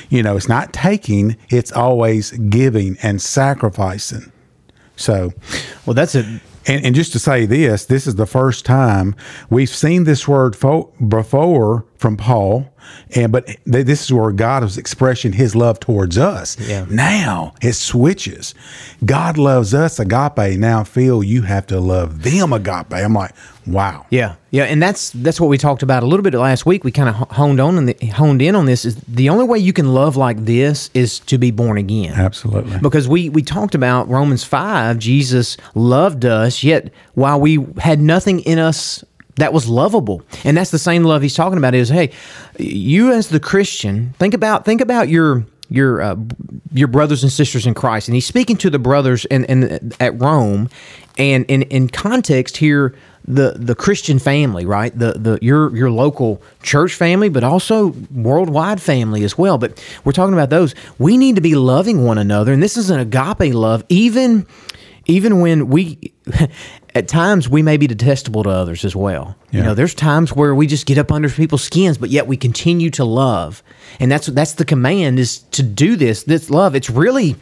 You 0.10 0.22
know 0.22 0.38
it's 0.38 0.50
not 0.50 0.72
taking 0.72 1.36
it's 1.50 1.72
always 1.72 2.32
giving 2.32 2.98
and 3.02 3.20
sacrificing 3.20 4.32
so 4.98 5.32
well, 5.86 5.94
that's 5.94 6.16
it. 6.16 6.26
and, 6.66 6.86
and 6.86 6.94
just 6.96 7.14
to 7.14 7.20
say 7.20 7.46
this, 7.46 7.86
this 7.86 8.06
is 8.08 8.16
the 8.16 8.26
first 8.26 8.66
time 8.66 9.16
we've 9.50 9.70
seen 9.70 10.04
this 10.04 10.28
word 10.28 10.56
fo- 10.56 10.92
before 11.08 11.86
from 11.98 12.16
Paul, 12.16 12.72
and 13.16 13.32
but 13.32 13.48
th- 13.48 13.86
this 13.86 14.04
is 14.04 14.14
where 14.14 14.32
God 14.32 14.64
was 14.64 14.78
expressing 14.78 15.34
His 15.34 15.56
love 15.56 15.80
towards 15.80 16.18
us. 16.18 16.58
Yeah. 16.60 16.86
Now 16.90 17.54
it 17.62 17.74
switches. 17.74 18.54
God 19.06 19.38
loves 19.38 19.74
us 19.74 20.00
agape. 20.00 20.60
Now 20.60 20.84
Phil, 20.84 21.24
you 21.24 21.42
have 21.42 21.68
to 21.68 21.80
love 21.80 22.24
them 22.24 22.54
agape. 22.54 22.94
I'm 22.94 23.14
like, 23.14 23.32
wow. 23.66 24.06
Yeah, 24.10 24.36
yeah, 24.52 24.64
and 24.64 24.82
that's 24.82 25.12
that's 25.12 25.42
what 25.42 25.48
we 25.48 25.58
talked 25.58 25.84
about 25.84 26.04
a 26.04 26.06
little 26.06 26.24
bit 26.24 26.34
last 26.34 26.66
week. 26.66 26.84
We 26.84 26.92
kind 26.92 27.10
of 27.10 27.16
honed 27.32 27.60
on 27.60 27.78
and 27.78 28.04
honed 28.12 28.42
in 28.42 28.56
on 28.56 28.66
this. 28.66 28.86
Is 28.86 28.96
the 29.08 29.30
only 29.30 29.46
way 29.46 29.58
you 29.58 29.74
can 29.74 29.94
love 29.94 30.16
like 30.16 30.46
this 30.46 30.90
is 30.94 31.20
to 31.22 31.38
be 31.38 31.52
born 31.52 31.78
again. 31.78 32.14
Absolutely. 32.14 32.78
Because 32.80 33.08
we 33.08 33.30
we 33.30 33.42
talked 33.42 33.76
about 33.76 34.08
Romans 34.08 34.44
five. 34.44 35.00
Jesus 35.00 35.58
loved 35.76 36.26
us, 36.26 36.64
yet 36.64 36.92
while 37.16 37.40
we 37.40 37.66
had 37.80 38.00
nothing 38.00 38.40
in 38.42 38.60
us 38.60 39.04
that 39.38 39.54
was 39.54 39.68
lovable, 39.68 40.22
and 40.44 40.58
that's 40.58 40.72
the 40.72 40.80
same 40.80 41.04
love 41.04 41.22
he's 41.22 41.36
talking 41.36 41.58
about. 41.58 41.74
Is 41.74 41.90
hey, 41.90 42.12
you 42.58 43.12
as 43.14 43.30
the 43.30 43.40
Christian, 43.40 44.14
think 44.18 44.34
about 44.34 44.66
think 44.66 44.82
about 44.82 45.10
your 45.10 45.46
your 45.70 46.02
uh, 46.02 46.16
your 46.74 46.88
brothers 46.88 47.24
and 47.24 47.32
sisters 47.32 47.66
in 47.66 47.74
Christ, 47.74 48.08
and 48.08 48.16
he's 48.16 48.26
speaking 48.26 48.58
to 48.58 48.70
the 48.70 48.80
brothers 48.80 49.26
in, 49.26 49.46
in 49.46 49.94
at 50.00 50.20
Rome, 50.20 50.70
and 51.18 51.46
in 51.46 51.64
in 51.64 51.90
context 51.90 52.58
here, 52.58 52.96
the 53.28 53.54
the 53.56 53.76
Christian 53.76 54.20
family, 54.20 54.66
right? 54.66 54.98
The 54.98 55.14
the 55.14 55.40
your 55.42 55.76
your 55.76 55.92
local 55.92 56.42
church 56.64 56.94
family, 56.94 57.30
but 57.30 57.44
also 57.44 57.94
worldwide 58.14 58.82
family 58.82 59.24
as 59.24 59.38
well. 59.38 59.58
But 59.58 59.84
we're 60.04 60.14
talking 60.14 60.34
about 60.34 60.50
those. 60.50 60.74
We 60.98 61.18
need 61.18 61.36
to 61.36 61.42
be 61.42 61.56
loving 61.56 62.06
one 62.06 62.18
another, 62.18 62.54
and 62.54 62.64
this 62.64 62.78
is 62.78 62.90
an 62.90 63.00
agape 63.00 63.54
love, 63.54 63.84
even 63.90 64.48
even 65.08 65.40
when 65.40 65.70
we 65.70 66.14
at 66.96 67.08
times 67.08 67.50
we 67.50 67.62
may 67.62 67.78
be 67.78 67.88
detestable 67.88 68.44
to 68.44 68.50
others 68.50 68.86
as 68.86 68.96
well. 68.96 69.36
You 69.52 69.64
know, 69.64 69.74
there's 69.74 69.94
times 69.94 70.34
where 70.34 70.54
we 70.54 70.68
just 70.68 70.86
get 70.86 70.98
up 70.98 71.12
under 71.12 71.30
people's 71.30 71.64
skins, 71.64 71.98
but 71.98 72.10
yet 72.10 72.28
we 72.28 72.38
continue 72.38 72.90
to 72.92 73.06
love. 73.06 73.64
And 74.00 74.12
that's 74.12 74.28
that's 74.28 74.54
the 74.54 74.66
command 74.66 75.20
is 75.20 75.40
to 75.52 75.64
do 75.64 75.96
this. 75.96 76.24
This 76.24 76.50
love, 76.50 76.76
it's 76.76 76.90
really 76.90 77.36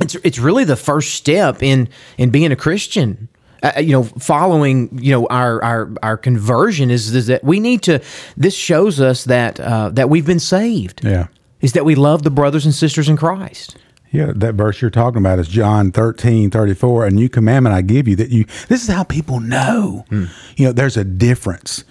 it's 0.00 0.14
it's 0.16 0.38
really 0.38 0.64
the 0.64 0.76
first 0.76 1.14
step 1.14 1.62
in 1.62 1.88
in 2.18 2.30
being 2.30 2.52
a 2.52 2.56
Christian. 2.56 3.28
Uh, 3.62 3.72
you 3.78 3.92
know, 3.92 4.04
following 4.04 4.88
you 5.02 5.12
know 5.12 5.26
our 5.26 5.62
our 5.62 5.92
our 6.02 6.16
conversion 6.16 6.90
is 6.90 7.14
is 7.14 7.26
that 7.26 7.44
we 7.44 7.60
need 7.60 7.82
to. 7.82 8.00
This 8.36 8.54
shows 8.54 9.00
us 9.00 9.24
that 9.24 9.60
uh, 9.60 9.90
that 9.90 10.08
we've 10.08 10.26
been 10.26 10.40
saved. 10.40 11.04
Yeah. 11.04 11.26
is 11.60 11.72
that 11.74 11.84
we 11.84 11.94
love 11.94 12.22
the 12.22 12.30
brothers 12.30 12.64
and 12.64 12.74
sisters 12.74 13.08
in 13.08 13.16
Christ. 13.16 13.76
Yeah, 14.12 14.32
that 14.34 14.56
verse 14.56 14.82
you're 14.82 14.90
talking 14.90 15.18
about 15.18 15.38
is 15.38 15.46
John 15.46 15.92
13, 15.92 16.50
34. 16.50 17.06
A 17.06 17.10
new 17.12 17.28
commandment 17.28 17.76
I 17.76 17.82
give 17.82 18.08
you 18.08 18.16
that 18.16 18.30
you, 18.30 18.44
this 18.68 18.82
is 18.82 18.88
how 18.88 19.04
people 19.04 19.38
know. 19.38 20.04
Hmm. 20.08 20.24
You 20.56 20.66
know, 20.66 20.72
there's 20.72 20.96
a 20.96 21.04
difference. 21.04 21.84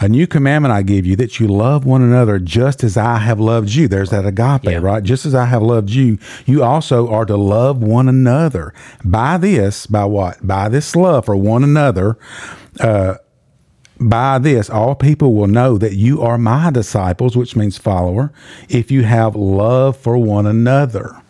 A 0.00 0.08
new 0.08 0.26
commandment 0.26 0.72
I 0.72 0.80
give 0.80 1.04
you 1.04 1.14
that 1.16 1.38
you 1.38 1.46
love 1.46 1.84
one 1.84 2.00
another 2.00 2.38
just 2.38 2.82
as 2.84 2.96
I 2.96 3.18
have 3.18 3.38
loved 3.38 3.74
you. 3.74 3.86
There's 3.86 4.08
that 4.10 4.24
agape, 4.24 4.64
Yeah. 4.64 4.78
right? 4.78 5.02
Just 5.02 5.26
as 5.26 5.34
I 5.34 5.44
have 5.44 5.60
loved 5.62 5.90
you, 5.90 6.16
you 6.46 6.62
also 6.62 7.06
are 7.10 7.26
to 7.26 7.36
love 7.36 7.82
one 7.82 8.08
another. 8.08 8.72
By 9.04 9.36
this, 9.36 9.86
by 9.86 10.06
what? 10.06 10.46
By 10.46 10.70
this 10.70 10.96
love 10.96 11.26
for 11.26 11.36
one 11.36 11.62
another, 11.64 12.16
uh, 12.80 13.16
by 14.00 14.38
this, 14.38 14.70
all 14.70 14.94
people 14.94 15.34
will 15.34 15.48
know 15.48 15.76
that 15.76 15.94
you 15.96 16.22
are 16.22 16.38
my 16.38 16.70
disciples, 16.70 17.36
which 17.36 17.56
means 17.56 17.76
follower, 17.76 18.32
if 18.70 18.90
you 18.90 19.02
have 19.02 19.36
love 19.36 19.96
for 19.98 20.16
one 20.16 20.46
another. 20.46 21.20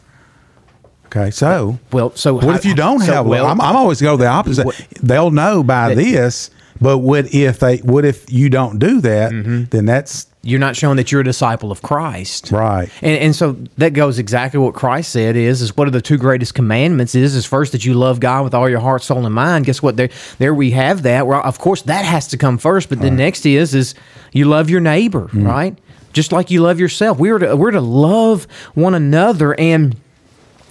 Okay, 1.10 1.30
so 1.30 1.78
Well, 1.92 2.12
so 2.14 2.34
what 2.34 2.54
if 2.56 2.64
you 2.64 2.74
don't 2.74 3.00
so, 3.00 3.12
have 3.12 3.26
well-? 3.26 3.46
I'm, 3.46 3.60
I'm 3.60 3.76
always 3.76 4.00
go 4.00 4.16
the 4.16 4.26
opposite. 4.26 4.66
What- 4.66 4.86
They'll 5.02 5.30
know 5.30 5.62
by 5.62 5.94
this, 5.94 6.50
but 6.80 6.98
what 6.98 7.32
if 7.34 7.58
they? 7.60 7.78
What 7.78 8.04
if 8.04 8.30
you 8.30 8.48
don't 8.50 8.78
do 8.78 9.00
that? 9.00 9.32
Mm-hmm. 9.32 9.64
Then 9.70 9.86
that's 9.86 10.26
You're 10.42 10.60
not 10.60 10.76
showing 10.76 10.96
that 10.98 11.10
you're 11.10 11.22
a 11.22 11.24
disciple 11.24 11.72
of 11.72 11.82
Christ, 11.82 12.52
right. 12.52 12.88
And, 13.02 13.18
and 13.18 13.34
so 13.36 13.56
that 13.78 13.94
goes 13.94 14.18
exactly 14.18 14.60
what 14.60 14.74
Christ 14.74 15.10
said 15.10 15.34
is 15.34 15.60
is 15.62 15.76
what 15.76 15.88
are 15.88 15.90
the 15.90 16.00
two 16.02 16.18
greatest 16.18 16.54
commandments 16.54 17.14
is 17.14 17.34
is 17.34 17.44
first 17.46 17.72
that 17.72 17.84
you 17.84 17.94
love 17.94 18.20
God 18.20 18.44
with 18.44 18.54
all 18.54 18.68
your 18.68 18.80
heart, 18.80 19.02
soul, 19.02 19.24
and 19.26 19.34
mind. 19.34 19.64
Guess 19.64 19.82
what? 19.82 19.96
There 19.96 20.10
there 20.38 20.54
we 20.54 20.70
have 20.72 21.02
that. 21.02 21.26
Well, 21.26 21.40
of 21.42 21.58
course 21.58 21.82
that 21.82 22.04
has 22.04 22.28
to 22.28 22.36
come 22.36 22.58
first, 22.58 22.88
but 22.90 23.00
the 23.00 23.10
next 23.10 23.44
is 23.46 23.74
is 23.74 23.94
you 24.32 24.44
love 24.44 24.68
your 24.70 24.80
neighbor, 24.80 25.22
Mm-hmm. 25.28 25.46
right? 25.46 25.78
Just 26.12 26.32
like 26.32 26.50
you 26.50 26.62
love 26.62 26.78
yourself. 26.80 27.18
We 27.18 27.30
are 27.30 27.38
to 27.38 27.56
we're 27.56 27.70
to 27.72 27.80
love 27.80 28.46
one 28.74 28.94
another 28.94 29.58
and 29.58 29.96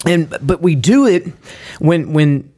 and 0.06 0.30
but 0.42 0.62
we 0.62 0.76
do 0.76 1.08
it 1.08 1.28
when 1.80 2.14
when 2.14 2.52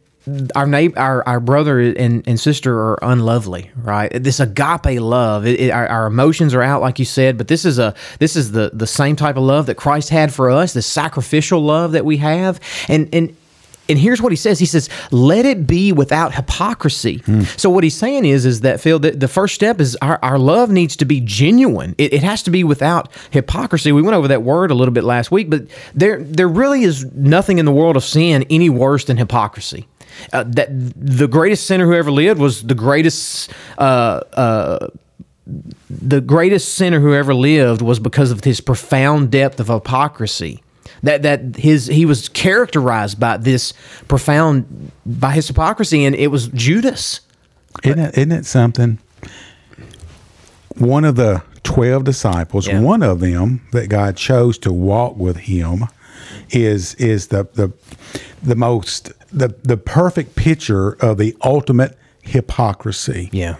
our 0.55 0.67
neighbor, 0.67 0.99
our, 0.99 1.27
our 1.27 1.39
brother 1.39 1.79
and, 1.79 2.27
and 2.27 2.39
sister 2.39 2.77
are 2.77 2.99
unlovely, 3.01 3.71
right? 3.77 4.11
This 4.13 4.39
agape 4.39 4.99
love, 5.01 5.47
it, 5.47 5.59
it- 5.59 5.71
our, 5.71 5.87
our 5.87 6.05
emotions 6.05 6.53
are 6.53 6.61
out, 6.61 6.81
like 6.81 6.99
you 6.99 7.05
said, 7.05 7.35
but 7.37 7.47
this 7.47 7.65
is 7.65 7.79
a 7.79 7.95
this 8.19 8.35
is 8.35 8.51
the 8.51 8.69
the 8.73 8.85
same 8.85 9.15
type 9.15 9.37
of 9.37 9.43
love 9.43 9.65
that 9.67 9.75
Christ 9.75 10.09
had 10.09 10.31
for 10.33 10.51
us, 10.51 10.73
the 10.73 10.81
sacrificial 10.83 11.61
love 11.61 11.93
that 11.93 12.05
we 12.05 12.17
have, 12.17 12.59
and 12.87 13.09
and. 13.13 13.35
And 13.89 13.97
here's 13.99 14.21
what 14.21 14.31
he 14.31 14.35
says. 14.35 14.59
He 14.59 14.65
says, 14.65 14.89
"Let 15.11 15.45
it 15.45 15.67
be 15.67 15.91
without 15.91 16.33
hypocrisy." 16.35 17.21
So 17.57 17.69
what 17.69 17.83
he's 17.83 17.95
saying 17.95 18.25
is, 18.25 18.45
is 18.45 18.61
that 18.61 18.79
Phil, 18.79 18.99
the, 18.99 19.11
the 19.11 19.27
first 19.27 19.55
step 19.55 19.81
is 19.81 19.97
our, 20.01 20.19
our 20.23 20.37
love 20.39 20.69
needs 20.69 20.95
to 20.97 21.05
be 21.05 21.19
genuine. 21.19 21.95
It, 21.97 22.13
it 22.13 22.23
has 22.23 22.43
to 22.43 22.51
be 22.51 22.63
without 22.63 23.09
hypocrisy. 23.31 23.91
We 23.91 24.01
went 24.01 24.15
over 24.15 24.27
that 24.29 24.43
word 24.43 24.71
a 24.71 24.75
little 24.75 24.93
bit 24.93 25.03
last 25.03 25.31
week, 25.31 25.49
but 25.49 25.63
there 25.93 26.23
there 26.23 26.47
really 26.47 26.83
is 26.83 27.05
nothing 27.13 27.57
in 27.57 27.65
the 27.65 27.71
world 27.71 27.97
of 27.97 28.03
sin 28.03 28.45
any 28.49 28.69
worse 28.69 29.05
than 29.05 29.17
hypocrisy. 29.17 29.87
Uh, 30.33 30.43
that 30.47 30.69
the 30.71 31.27
greatest 31.27 31.65
sinner 31.65 31.85
who 31.85 31.93
ever 31.93 32.11
lived 32.11 32.39
was 32.39 32.63
the 32.63 32.75
greatest. 32.75 33.51
Uh, 33.77 34.21
uh, 34.33 34.87
the 35.89 36.21
greatest 36.21 36.75
sinner 36.75 36.99
who 36.99 37.13
ever 37.13 37.33
lived 37.33 37.81
was 37.81 37.99
because 37.99 38.29
of 38.31 38.43
his 38.43 38.61
profound 38.61 39.31
depth 39.31 39.59
of 39.59 39.67
hypocrisy. 39.67 40.61
That 41.03 41.21
that 41.23 41.55
his 41.55 41.87
he 41.87 42.05
was 42.05 42.29
characterized 42.29 43.19
by 43.19 43.37
this 43.37 43.73
profound 44.07 44.91
by 45.05 45.31
his 45.31 45.47
hypocrisy, 45.47 46.03
and 46.05 46.15
it 46.15 46.27
was 46.27 46.47
Judas. 46.49 47.21
Isn't 47.83 47.99
it, 47.99 48.17
isn't 48.17 48.31
it 48.31 48.45
something? 48.45 48.99
One 50.77 51.05
of 51.05 51.15
the 51.15 51.43
12 51.63 52.03
disciples, 52.03 52.67
Yeah. 52.67 52.79
one 52.79 53.03
of 53.03 53.19
them 53.19 53.61
that 53.73 53.89
God 53.89 54.15
chose 54.15 54.57
to 54.59 54.71
walk 54.73 55.17
with 55.17 55.37
him 55.37 55.85
is 56.51 56.95
is 56.95 57.27
the 57.27 57.47
the 57.53 57.71
the 58.41 58.55
most 58.55 59.11
the 59.31 59.53
the 59.63 59.77
perfect 59.77 60.35
picture 60.35 60.91
of 61.01 61.17
the 61.17 61.35
ultimate 61.43 61.97
hypocrisy. 62.21 63.29
Yeah, 63.31 63.55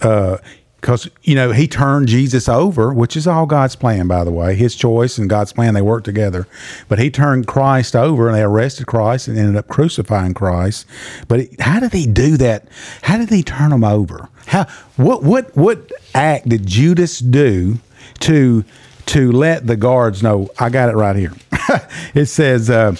uh, 0.00 0.38
because 0.84 1.08
you 1.22 1.34
know 1.34 1.50
he 1.52 1.66
turned 1.66 2.08
Jesus 2.08 2.46
over, 2.46 2.92
which 2.92 3.16
is 3.16 3.26
all 3.26 3.46
God's 3.46 3.74
plan, 3.74 4.06
by 4.06 4.22
the 4.22 4.30
way. 4.30 4.54
His 4.54 4.76
choice 4.76 5.16
and 5.16 5.30
God's 5.30 5.50
plan 5.50 5.72
they 5.72 5.80
work 5.80 6.04
together. 6.04 6.46
But 6.90 6.98
he 6.98 7.10
turned 7.10 7.46
Christ 7.46 7.96
over, 7.96 8.28
and 8.28 8.36
they 8.36 8.42
arrested 8.42 8.86
Christ 8.86 9.26
and 9.26 9.38
ended 9.38 9.56
up 9.56 9.66
crucifying 9.66 10.34
Christ. 10.34 10.84
But 11.26 11.48
how 11.58 11.80
did 11.80 11.94
he 11.94 12.06
do 12.06 12.36
that? 12.36 12.68
How 13.00 13.16
did 13.16 13.30
he 13.30 13.42
turn 13.42 13.72
him 13.72 13.82
over? 13.82 14.28
How 14.44 14.66
what 14.96 15.22
what 15.22 15.56
what 15.56 15.90
act 16.14 16.50
did 16.50 16.66
Judas 16.66 17.18
do 17.18 17.78
to 18.20 18.62
to 19.06 19.32
let 19.32 19.66
the 19.66 19.76
guards 19.76 20.22
know? 20.22 20.50
I 20.58 20.68
got 20.68 20.90
it 20.90 20.96
right 20.96 21.16
here. 21.16 21.32
it 22.14 22.26
says. 22.26 22.68
Uh, 22.68 22.96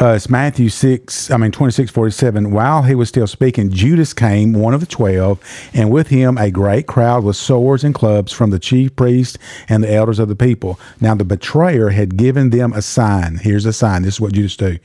uh, 0.00 0.14
it's 0.14 0.30
Matthew 0.30 0.70
6, 0.70 1.30
I 1.30 1.36
mean 1.36 1.52
26, 1.52 1.90
47. 1.90 2.52
While 2.52 2.82
he 2.84 2.94
was 2.94 3.10
still 3.10 3.26
speaking, 3.26 3.70
Judas 3.70 4.14
came, 4.14 4.54
one 4.54 4.72
of 4.72 4.80
the 4.80 4.86
twelve, 4.86 5.38
and 5.74 5.90
with 5.90 6.08
him 6.08 6.38
a 6.38 6.50
great 6.50 6.86
crowd 6.86 7.22
with 7.22 7.36
swords 7.36 7.84
and 7.84 7.94
clubs 7.94 8.32
from 8.32 8.48
the 8.48 8.58
chief 8.58 8.96
priests 8.96 9.36
and 9.68 9.84
the 9.84 9.92
elders 9.92 10.18
of 10.18 10.28
the 10.28 10.36
people. 10.36 10.80
Now 11.00 11.14
the 11.14 11.24
betrayer 11.24 11.90
had 11.90 12.16
given 12.16 12.48
them 12.48 12.72
a 12.72 12.80
sign. 12.80 13.36
Here's 13.42 13.66
a 13.66 13.74
sign. 13.74 14.02
This 14.02 14.14
is 14.14 14.20
what 14.20 14.32
Judas 14.32 14.56
do. 14.56 14.78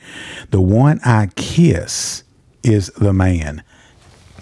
The 0.50 0.60
one 0.60 1.00
I 1.02 1.28
kiss 1.34 2.22
is 2.62 2.88
the 2.98 3.14
man. 3.14 3.62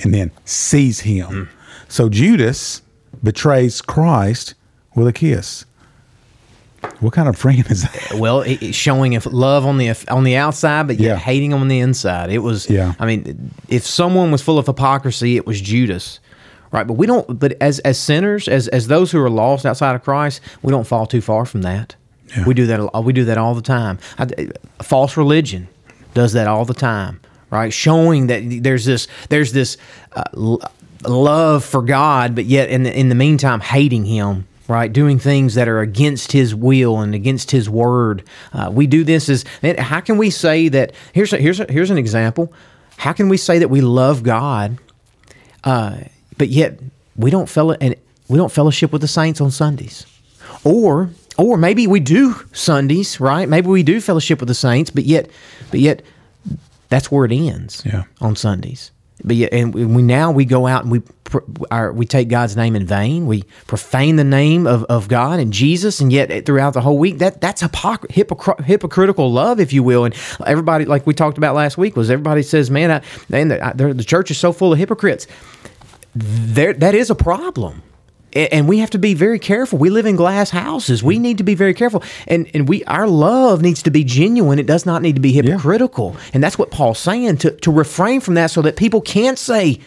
And 0.02 0.12
then 0.12 0.32
seize 0.44 1.00
him. 1.00 1.48
So 1.88 2.08
Judas 2.08 2.82
betrays 3.22 3.80
Christ 3.80 4.54
with 4.96 5.06
a 5.06 5.12
kiss. 5.12 5.66
What 7.00 7.12
kind 7.12 7.28
of 7.28 7.36
friend 7.36 7.64
is 7.70 7.82
that? 7.82 8.14
well, 8.14 8.40
it, 8.42 8.74
showing 8.74 9.12
if 9.14 9.26
love 9.26 9.66
on 9.66 9.78
the 9.78 9.90
on 10.08 10.24
the 10.24 10.36
outside, 10.36 10.86
but 10.86 10.98
yet 10.98 11.08
Yeah. 11.08 11.16
hating 11.16 11.52
him 11.52 11.60
on 11.60 11.68
the 11.68 11.80
inside. 11.80 12.30
It 12.30 12.38
was. 12.38 12.68
Yeah. 12.70 12.94
I 12.98 13.06
mean, 13.06 13.50
if 13.68 13.84
someone 13.86 14.30
was 14.30 14.42
full 14.42 14.58
of 14.58 14.66
hypocrisy, 14.66 15.36
it 15.36 15.46
was 15.46 15.60
Judas. 15.60 16.20
Right, 16.72 16.86
but 16.86 16.94
we 16.94 17.06
don't. 17.06 17.38
But 17.38 17.56
as 17.60 17.78
as 17.80 17.98
sinners, 17.98 18.48
as 18.48 18.68
as 18.68 18.88
those 18.88 19.12
who 19.12 19.20
are 19.20 19.30
lost 19.30 19.64
outside 19.66 19.94
of 19.94 20.02
Christ, 20.02 20.40
we 20.62 20.70
don't 20.72 20.86
fall 20.86 21.06
too 21.06 21.20
far 21.20 21.44
from 21.44 21.62
that. 21.62 21.94
Yeah. 22.36 22.44
We 22.46 22.54
do 22.54 22.66
that. 22.66 23.04
We 23.04 23.12
do 23.12 23.24
that 23.26 23.38
all 23.38 23.54
the 23.54 23.62
time. 23.62 23.98
I, 24.18 24.26
false 24.82 25.16
religion 25.16 25.68
does 26.14 26.32
that 26.32 26.46
all 26.48 26.64
the 26.64 26.74
time. 26.74 27.20
Right, 27.50 27.72
showing 27.72 28.26
that 28.26 28.42
there's 28.62 28.84
this 28.84 29.06
there's 29.28 29.52
this 29.52 29.76
uh, 30.16 30.24
love 31.06 31.64
for 31.64 31.82
God, 31.82 32.34
but 32.34 32.44
yet 32.46 32.68
in 32.70 32.82
the 32.82 32.98
in 32.98 33.08
the 33.08 33.14
meantime 33.14 33.60
hating 33.60 34.04
Him. 34.06 34.46
Right, 34.66 34.90
doing 34.90 35.18
things 35.18 35.56
that 35.56 35.68
are 35.68 35.80
against 35.80 36.32
His 36.32 36.54
will 36.54 37.00
and 37.00 37.14
against 37.14 37.50
His 37.50 37.68
word. 37.68 38.22
Uh, 38.52 38.70
we 38.72 38.86
do 38.86 39.04
this 39.04 39.28
as 39.28 39.44
how 39.78 40.00
can 40.00 40.16
we 40.16 40.30
say 40.30 40.68
that? 40.68 40.92
Here's 41.12 41.34
a, 41.34 41.36
here's 41.36 41.60
a, 41.60 41.70
here's 41.70 41.90
an 41.90 41.98
example. 41.98 42.50
How 42.96 43.12
can 43.12 43.28
we 43.28 43.36
say 43.36 43.58
that 43.58 43.68
we 43.68 43.82
love 43.82 44.22
God 44.22 44.78
uh, 45.64 45.96
but 46.36 46.48
yet 46.48 46.78
we 47.16 47.30
don't 47.30 47.48
fellow 47.48 47.74
and 47.80 47.96
we 48.28 48.36
don't 48.36 48.52
fellowship 48.52 48.92
with 48.92 49.00
the 49.00 49.08
saints 49.08 49.40
on 49.40 49.50
Sundays, 49.50 50.06
or 50.62 51.10
or 51.36 51.56
maybe 51.56 51.86
we 51.86 52.00
do 52.00 52.34
Sundays, 52.52 53.18
right? 53.18 53.48
Maybe 53.48 53.68
we 53.68 53.82
do 53.82 54.00
fellowship 54.00 54.40
with 54.40 54.48
the 54.48 54.54
saints, 54.54 54.90
but 54.90 55.04
yet, 55.04 55.30
but 55.70 55.80
yet, 55.80 56.02
that's 56.88 57.10
where 57.10 57.24
it 57.24 57.32
ends. 57.32 57.82
Yeah. 57.84 58.04
on 58.20 58.36
Sundays. 58.36 58.90
And 59.26 59.74
we 59.74 60.02
now 60.02 60.30
we 60.30 60.44
go 60.44 60.66
out 60.66 60.82
and 60.82 60.90
we 60.90 61.02
our, 61.70 61.92
we 61.92 62.06
take 62.06 62.28
God's 62.28 62.56
name 62.56 62.76
in 62.76 62.86
vain. 62.86 63.26
We 63.26 63.44
profane 63.66 64.16
the 64.16 64.24
name 64.24 64.66
of, 64.66 64.84
of 64.84 65.08
God 65.08 65.40
and 65.40 65.52
Jesus, 65.52 66.00
and 66.00 66.12
yet 66.12 66.30
eh, 66.30 66.42
throughout 66.42 66.74
the 66.74 66.82
whole 66.82 66.98
week, 66.98 67.18
that 67.18 67.40
that's 67.40 67.62
hypocr- 67.62 68.06
hypocr- 68.08 68.62
hypocritical 68.64 69.32
love, 69.32 69.60
if 69.60 69.72
you 69.72 69.82
will. 69.82 70.04
And 70.04 70.14
everybody, 70.46 70.84
like 70.84 71.06
we 71.06 71.14
talked 71.14 71.38
about 71.38 71.54
last 71.54 71.78
week, 71.78 71.96
was 71.96 72.10
everybody 72.10 72.42
says, 72.42 72.70
"Man, 72.70 72.90
I, 72.90 73.02
man, 73.28 73.48
the, 73.48 73.66
I, 73.66 73.72
the 73.72 74.04
church 74.04 74.30
is 74.30 74.38
so 74.38 74.52
full 74.52 74.72
of 74.72 74.78
hypocrites." 74.78 75.26
there 76.14 76.72
that 76.72 76.94
is 76.94 77.10
a 77.10 77.14
problem 77.14 77.82
and 78.34 78.68
we 78.68 78.78
have 78.78 78.90
to 78.90 78.98
be 78.98 79.14
very 79.14 79.38
careful. 79.38 79.78
We 79.78 79.90
live 79.90 80.06
in 80.06 80.16
glass 80.16 80.50
houses. 80.50 81.02
We 81.02 81.18
need 81.18 81.38
to 81.38 81.44
be 81.44 81.54
very 81.54 81.74
careful. 81.74 82.02
And 82.26 82.50
and 82.54 82.68
we 82.68 82.84
our 82.84 83.06
love 83.06 83.62
needs 83.62 83.82
to 83.84 83.90
be 83.90 84.04
genuine. 84.04 84.58
It 84.58 84.66
does 84.66 84.84
not 84.84 85.02
need 85.02 85.14
to 85.14 85.20
be 85.20 85.32
hypocritical. 85.32 86.16
And 86.32 86.42
that's 86.42 86.58
what 86.58 86.70
paul's 86.70 86.98
saying 86.98 87.38
to 87.38 87.52
to 87.52 87.70
refrain 87.70 88.20
from 88.20 88.34
that 88.34 88.50
so 88.50 88.62
that 88.62 88.76
people 88.76 89.00
can't 89.00 89.38
say 89.38 89.80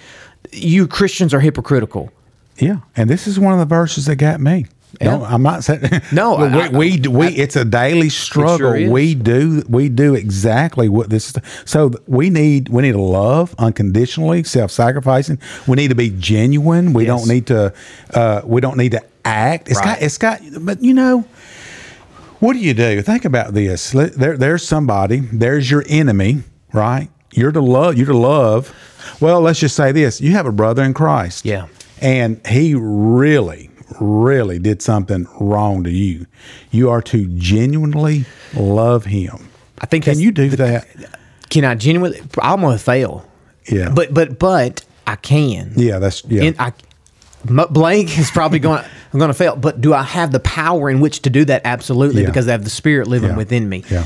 you 0.52 0.88
christians 0.88 1.34
are 1.34 1.40
hypocritical. 1.40 2.12
Yeah, 2.58 2.78
and 2.96 3.10
this 3.10 3.28
is 3.28 3.40
one 3.40 3.54
of 3.54 3.60
the 3.60 3.66
verses 3.66 4.06
that 4.08 4.16
got 4.16 4.40
me. 4.40 4.66
Don't, 5.00 5.22
I'm 5.24 5.44
not 5.44 5.64
saying 5.64 5.82
No, 6.12 6.38
we, 6.38 6.44
I- 6.46 6.68
we, 6.70 7.00
we, 7.10 7.28
I- 7.28 7.32
it's 7.32 7.56
a 7.56 7.66
daily 7.66 8.10
struggle. 8.10 8.74
is. 8.74 8.90
we 8.90 9.16
do 9.16 9.64
we 9.70 9.90
do 9.90 10.16
exactly 10.16 10.88
what 10.90 11.10
this. 11.10 11.30
is. 11.36 11.42
So 11.66 11.92
we 12.08 12.30
need 12.30 12.70
we 12.70 12.82
need 12.84 12.94
to 12.94 13.02
love 13.02 13.54
unconditionally, 13.60 14.44
self 14.44 14.72
sacrificing. 14.72 15.40
We 15.68 15.76
need 15.76 15.90
to 15.90 15.96
be 15.96 16.10
genuine. 16.12 16.94
We 16.94 17.06
Yes. 17.06 17.20
don't 17.20 17.28
need 17.30 17.48
to 17.48 17.74
uh, 18.14 18.42
we 18.46 18.62
don't 18.62 18.78
need 18.78 18.92
to 18.94 19.04
act. 19.26 19.70
It's 19.70 19.82
got 19.82 20.02
it's 20.02 20.18
got. 20.18 20.42
But 20.62 20.82
you 20.82 20.94
know, 20.94 21.26
What 22.40 22.54
do 22.54 22.60
you 22.60 22.74
do? 22.74 23.02
Think 23.02 23.26
about 23.26 23.54
this. 23.54 23.92
There, 23.92 24.38
there's 24.38 24.66
somebody. 24.68 25.20
There's 25.20 25.70
your 25.70 25.84
enemy, 25.88 26.44
right? 26.72 27.10
You're 27.34 27.52
to 27.52 27.62
love. 27.62 27.98
You're 27.98 28.08
to 28.08 28.18
love. 28.18 28.74
Well, 29.20 29.42
let's 29.42 29.60
just 29.60 29.76
say 29.76 29.92
this: 29.92 30.22
you 30.22 30.32
have 30.32 30.46
a 30.46 30.52
brother 30.52 30.82
in 30.84 30.94
Christ. 30.94 31.46
Yeah. 31.46 31.68
and 32.02 32.40
he 32.48 32.74
really, 32.76 33.67
really 34.00 34.60
did 34.60 34.82
something 34.82 35.28
wrong 35.40 35.84
to 35.84 35.90
you. 35.92 36.26
You 36.72 36.90
are 36.90 37.02
to 37.04 37.28
genuinely 37.38 38.26
love 38.54 39.06
him. 39.06 39.50
I 39.80 39.86
think 39.86 40.06
Can 40.06 40.20
you 40.20 40.32
do 40.32 40.50
that? 40.52 40.88
Can 41.50 41.64
I 41.66 41.76
genuinely? 41.76 42.22
I'm 42.42 42.62
gonna 42.62 42.78
fail. 42.78 43.26
Yeah. 43.70 43.90
But 43.90 44.14
but 44.14 44.40
but 44.40 44.84
I 45.06 45.16
can. 45.16 45.74
Yeah, 45.76 46.00
that's 46.00 46.24
yeah. 46.26 46.44
And 46.44 46.56
I, 46.60 46.74
Blake 47.46 48.18
is 48.18 48.30
probably 48.32 48.60
going. 48.60 48.84
I'm 49.14 49.20
going 49.20 49.30
to 49.30 49.34
fail. 49.34 49.56
But 49.56 49.80
do 49.80 49.94
I 49.94 50.04
have 50.04 50.34
the 50.34 50.40
power 50.42 50.90
in 50.90 51.00
which 51.00 51.22
to 51.22 51.30
do 51.30 51.46
that? 51.46 51.62
Absolutely, 51.64 52.22
Yeah. 52.24 52.28
because 52.28 52.46
I 52.50 52.52
have 52.52 52.66
the 52.66 52.70
Spirit 52.70 53.08
living 53.08 53.30
Yeah. 53.32 53.38
within 53.38 53.70
me. 53.70 53.86
Yeah. 53.90 54.06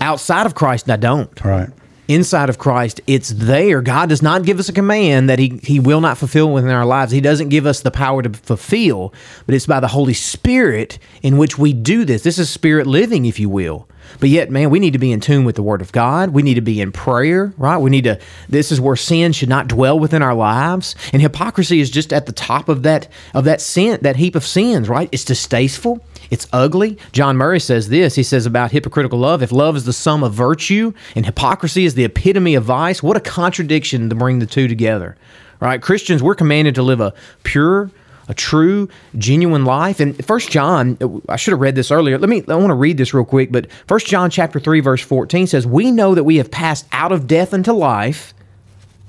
Outside 0.00 0.46
of 0.46 0.54
Christ, 0.54 0.88
I 0.88 0.96
don't. 0.96 1.44
right. 1.44 1.68
Inside 2.08 2.48
of 2.48 2.56
Christ, 2.56 3.02
it's 3.06 3.28
there. 3.28 3.82
God 3.82 4.08
does 4.08 4.22
not 4.22 4.44
give 4.44 4.58
us 4.58 4.70
a 4.70 4.72
command 4.72 5.28
that 5.28 5.38
He 5.38 5.60
He 5.62 5.78
will 5.78 6.00
not 6.00 6.16
fulfill 6.16 6.50
within 6.50 6.70
our 6.70 6.86
lives. 6.86 7.12
He 7.12 7.20
doesn't 7.20 7.50
give 7.50 7.66
us 7.66 7.80
the 7.82 7.90
power 7.90 8.22
to 8.22 8.30
fulfill, 8.30 9.12
but 9.44 9.54
it's 9.54 9.66
by 9.66 9.78
the 9.78 9.88
Holy 9.88 10.14
Spirit 10.14 10.98
in 11.22 11.36
which 11.36 11.58
we 11.58 11.74
do 11.74 12.06
this. 12.06 12.22
This 12.22 12.38
is 12.38 12.48
Spirit 12.48 12.86
living, 12.86 13.26
if 13.26 13.38
you 13.38 13.50
will. 13.50 13.86
But 14.20 14.28
yet, 14.28 14.50
man, 14.50 14.70
we 14.70 14.78
need 14.78 14.92
to 14.92 14.98
be 14.98 15.12
in 15.12 15.20
tune 15.20 15.44
with 15.44 15.56
the 15.56 15.62
Word 15.62 15.80
of 15.80 15.92
God. 15.92 16.30
We 16.30 16.42
need 16.42 16.54
to 16.54 16.60
be 16.60 16.80
in 16.80 16.92
prayer, 16.92 17.52
right? 17.56 17.78
We 17.78 17.90
need 17.90 18.04
to. 18.04 18.18
This 18.48 18.72
is 18.72 18.80
where 18.80 18.96
sin 18.96 19.32
should 19.32 19.48
not 19.48 19.68
dwell 19.68 19.98
within 19.98 20.22
our 20.22 20.34
lives, 20.34 20.94
and 21.12 21.22
hypocrisy 21.22 21.80
is 21.80 21.90
just 21.90 22.12
at 22.12 22.26
the 22.26 22.32
top 22.32 22.68
of 22.68 22.82
that 22.82 23.08
of 23.34 23.44
that 23.44 23.60
sin, 23.60 23.98
that 24.02 24.16
heap 24.16 24.34
of 24.34 24.44
sins, 24.44 24.88
right? 24.88 25.08
It's 25.12 25.24
distasteful. 25.24 26.04
It's 26.30 26.46
ugly. 26.52 26.98
John 27.12 27.36
Murray 27.36 27.60
says 27.60 27.88
this. 27.88 28.14
He 28.14 28.22
says 28.22 28.44
about 28.44 28.72
hypocritical 28.72 29.18
love: 29.18 29.42
if 29.42 29.52
love 29.52 29.76
is 29.76 29.84
the 29.84 29.92
sum 29.92 30.22
of 30.22 30.34
virtue 30.34 30.92
and 31.14 31.24
hypocrisy 31.24 31.84
is 31.84 31.94
the 31.94 32.04
epitome 32.04 32.54
of 32.54 32.64
vice, 32.64 33.02
what 33.02 33.16
a 33.16 33.20
contradiction 33.20 34.08
to 34.08 34.14
bring 34.14 34.38
the 34.38 34.46
two 34.46 34.68
together, 34.68 35.16
right? 35.60 35.80
Christians, 35.80 36.22
we're 36.22 36.34
commanded 36.34 36.74
to 36.74 36.82
live 36.82 37.00
a 37.00 37.14
pure 37.44 37.90
a 38.28 38.34
true, 38.34 38.88
genuine 39.16 39.64
life. 39.64 40.00
And 40.00 40.24
First 40.24 40.50
John, 40.50 40.96
I 41.28 41.36
should 41.36 41.52
have 41.52 41.60
read 41.60 41.74
this 41.74 41.90
earlier. 41.90 42.18
Let 42.18 42.28
me. 42.28 42.44
I 42.46 42.54
want 42.54 42.68
to 42.68 42.74
read 42.74 42.98
this 42.98 43.12
real 43.12 43.24
quick. 43.24 43.50
But 43.50 43.70
First 43.86 44.06
John 44.06 44.30
chapter 44.30 44.60
three 44.60 44.80
verse 44.80 45.02
fourteen 45.02 45.46
says, 45.46 45.66
"We 45.66 45.90
know 45.90 46.14
that 46.14 46.24
we 46.24 46.36
have 46.36 46.50
passed 46.50 46.86
out 46.92 47.12
of 47.12 47.26
death 47.26 47.52
into 47.52 47.72
life." 47.72 48.34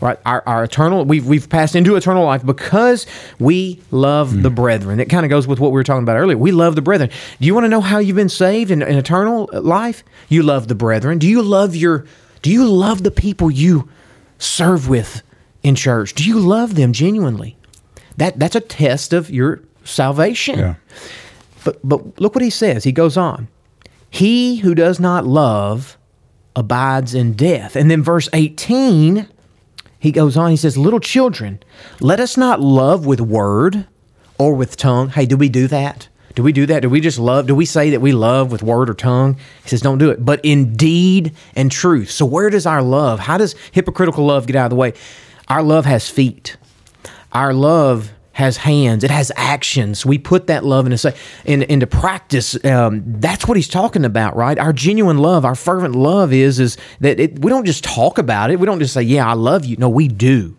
Right, 0.02 0.18
our, 0.26 0.42
our 0.48 0.64
eternal 0.64 1.04
we've 1.04 1.28
we've 1.28 1.50
passed 1.50 1.76
into 1.76 1.98
eternal 1.98 2.24
life 2.24 2.46
because 2.46 3.06
we 3.38 3.82
love 3.92 4.44
the 4.44 4.50
brethren. 4.50 5.02
It 5.02 5.10
kind 5.10 5.26
of 5.26 5.30
goes 5.30 5.46
with 5.46 5.60
what 5.60 5.72
we 5.72 5.76
were 5.76 5.84
talking 5.84 6.04
about 6.04 6.16
earlier. 6.16 6.38
We 6.38 6.54
love 6.54 6.76
the 6.76 6.82
brethren. 6.82 7.10
Do 7.42 7.46
you 7.46 7.54
want 7.54 7.66
to 7.66 7.68
know 7.68 7.82
how 7.82 7.98
you've 7.98 8.16
been 8.16 8.30
saved 8.30 8.72
in, 8.72 8.82
in 8.82 8.98
eternal 8.98 9.50
life? 9.52 10.06
You 10.30 10.42
love 10.44 10.70
the 10.70 10.76
brethren. 10.76 11.20
Do 11.20 11.28
you 11.28 11.42
love 11.42 11.76
your? 11.76 12.06
Do 12.42 12.50
you 12.50 12.66
love 12.66 13.04
the 13.04 13.12
people 13.12 13.52
you 13.52 13.90
serve 14.38 14.88
with 14.88 15.22
in 15.64 15.76
church? 15.76 16.14
Do 16.14 16.24
you 16.24 16.40
love 16.40 16.76
them 16.76 16.94
genuinely? 16.94 17.58
That 18.20 18.40
that's 18.40 18.56
a 18.56 18.62
test 18.62 19.14
of 19.14 19.30
your 19.30 19.62
salvation. 19.84 20.60
Yeah. 20.60 20.76
But 21.64 21.80
but 21.84 22.20
look 22.22 22.36
what 22.36 22.44
he 22.44 22.50
says. 22.50 22.84
He 22.84 22.92
goes 22.92 23.18
on. 23.18 23.48
He 24.10 24.58
who 24.58 24.76
does 24.76 25.00
not 25.00 25.26
love 25.26 25.98
abides 26.56 27.14
in 27.14 27.34
death. 27.34 27.76
And 27.76 27.90
then 27.90 28.04
verse 28.04 28.28
18, 28.34 29.28
he 30.00 30.12
goes 30.12 30.36
on, 30.36 30.52
he 30.52 30.58
says, 30.58 30.78
Little 30.78 31.00
children, 31.00 31.62
let 32.00 32.20
us 32.20 32.38
not 32.38 32.60
love 32.60 33.06
with 33.06 33.22
word 33.22 33.88
or 34.38 34.54
with 34.56 34.78
tongue. 34.78 35.10
Hey, 35.10 35.26
do 35.26 35.38
we 35.38 35.50
do 35.50 35.68
that? 35.68 36.10
Do 36.36 36.44
we 36.44 36.52
do 36.52 36.66
that? 36.68 36.82
Do 36.82 36.90
we 36.90 37.02
just 37.02 37.20
love? 37.20 37.48
Do 37.48 37.56
we 37.56 37.66
say 37.66 37.90
that 37.90 38.00
we 38.00 38.14
love 38.14 38.52
with 38.52 38.64
word 38.64 38.90
or 38.90 38.94
tongue? 38.94 39.36
He 39.64 39.70
says, 39.70 39.82
don't 39.82 39.98
do 39.98 40.10
it. 40.10 40.24
But 40.24 40.40
in 40.44 40.76
deed 40.76 41.34
and 41.56 41.72
truth. 41.72 42.12
So 42.12 42.26
where 42.26 42.50
does 42.50 42.66
our 42.66 42.82
love, 42.82 43.20
how 43.20 43.38
does 43.38 43.56
hypocritical 43.72 44.26
love 44.26 44.48
get 44.48 44.56
out 44.56 44.66
of 44.66 44.70
the 44.70 44.76
way? 44.76 44.94
Our 45.48 45.64
love 45.64 45.86
has 45.86 46.10
feet. 46.10 46.56
Our 47.32 47.54
love 47.54 48.12
has 48.34 48.58
hands. 48.58 49.04
It 49.04 49.12
has 49.12 49.32
actions. 49.36 50.06
We 50.06 50.18
put 50.18 50.48
that 50.48 50.64
love 50.64 50.86
into 50.86 51.14
in, 51.46 51.64
into 51.64 51.88
practice. 51.88 52.64
Um, 52.64 53.04
that's 53.06 53.48
what 53.48 53.58
he's 53.58 53.68
talking 53.68 54.06
about, 54.06 54.36
right? 54.36 54.58
Our 54.58 54.72
genuine 54.72 55.18
love, 55.18 55.46
our 55.46 55.56
fervent 55.56 55.96
love 55.96 56.32
is 56.32 56.60
is 56.60 56.78
that 57.02 57.20
it, 57.20 57.40
we 57.40 57.50
don't 57.50 57.66
just 57.66 57.84
talk 57.84 58.18
about 58.18 58.52
it. 58.52 58.60
We 58.60 58.66
don't 58.66 58.80
just 58.80 58.94
say, 58.94 59.02
"Yeah, 59.02 59.28
I 59.28 59.34
love 59.34 59.66
you." 59.66 59.78
No, 59.78 59.90
we 59.90 60.08
do 60.08 60.56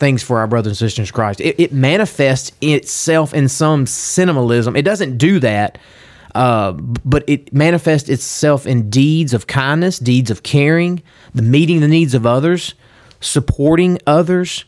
things 0.00 0.22
for 0.22 0.38
our 0.38 0.46
brothers 0.46 0.70
and 0.70 0.78
sisters 0.78 1.10
in 1.10 1.14
Christ. 1.14 1.40
It, 1.40 1.60
it 1.60 1.72
manifests 1.72 2.52
itself 2.60 3.34
in 3.34 3.48
some 3.48 3.86
sentimentalism. 3.86 4.74
It 4.74 4.82
doesn't 4.82 5.18
do 5.18 5.38
that. 5.40 5.78
Uh, 6.34 6.72
but 6.72 7.24
it 7.28 7.52
manifests 7.52 8.08
itself 8.08 8.64
in 8.64 8.88
deeds 8.88 9.34
of 9.34 9.48
kindness, 9.48 9.98
deeds 9.98 10.30
of 10.30 10.44
caring, 10.44 11.02
the 11.34 11.42
meeting 11.42 11.80
the 11.80 11.88
needs 11.88 12.14
of 12.14 12.24
others, 12.24 12.74
supporting 13.20 13.98
others, 14.06 14.64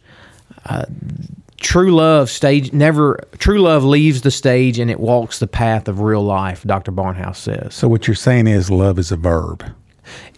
true 1.62 1.94
love 1.94 2.28
stage 2.28 2.72
never 2.72 3.18
true 3.38 3.60
love 3.60 3.84
leaves 3.84 4.20
the 4.22 4.30
stage 4.30 4.78
and 4.78 4.90
it 4.90 5.00
walks 5.00 5.38
the 5.38 5.46
path 5.46 5.88
of 5.88 6.00
real 6.00 6.22
life 6.22 6.62
dr 6.64 6.90
barnhouse 6.92 7.36
says 7.36 7.74
So 7.74 7.88
what 7.88 8.06
you're 8.06 8.14
saying 8.14 8.46
is 8.48 8.70
love 8.70 8.98
is 8.98 9.10
a 9.12 9.16
verb. 9.16 9.64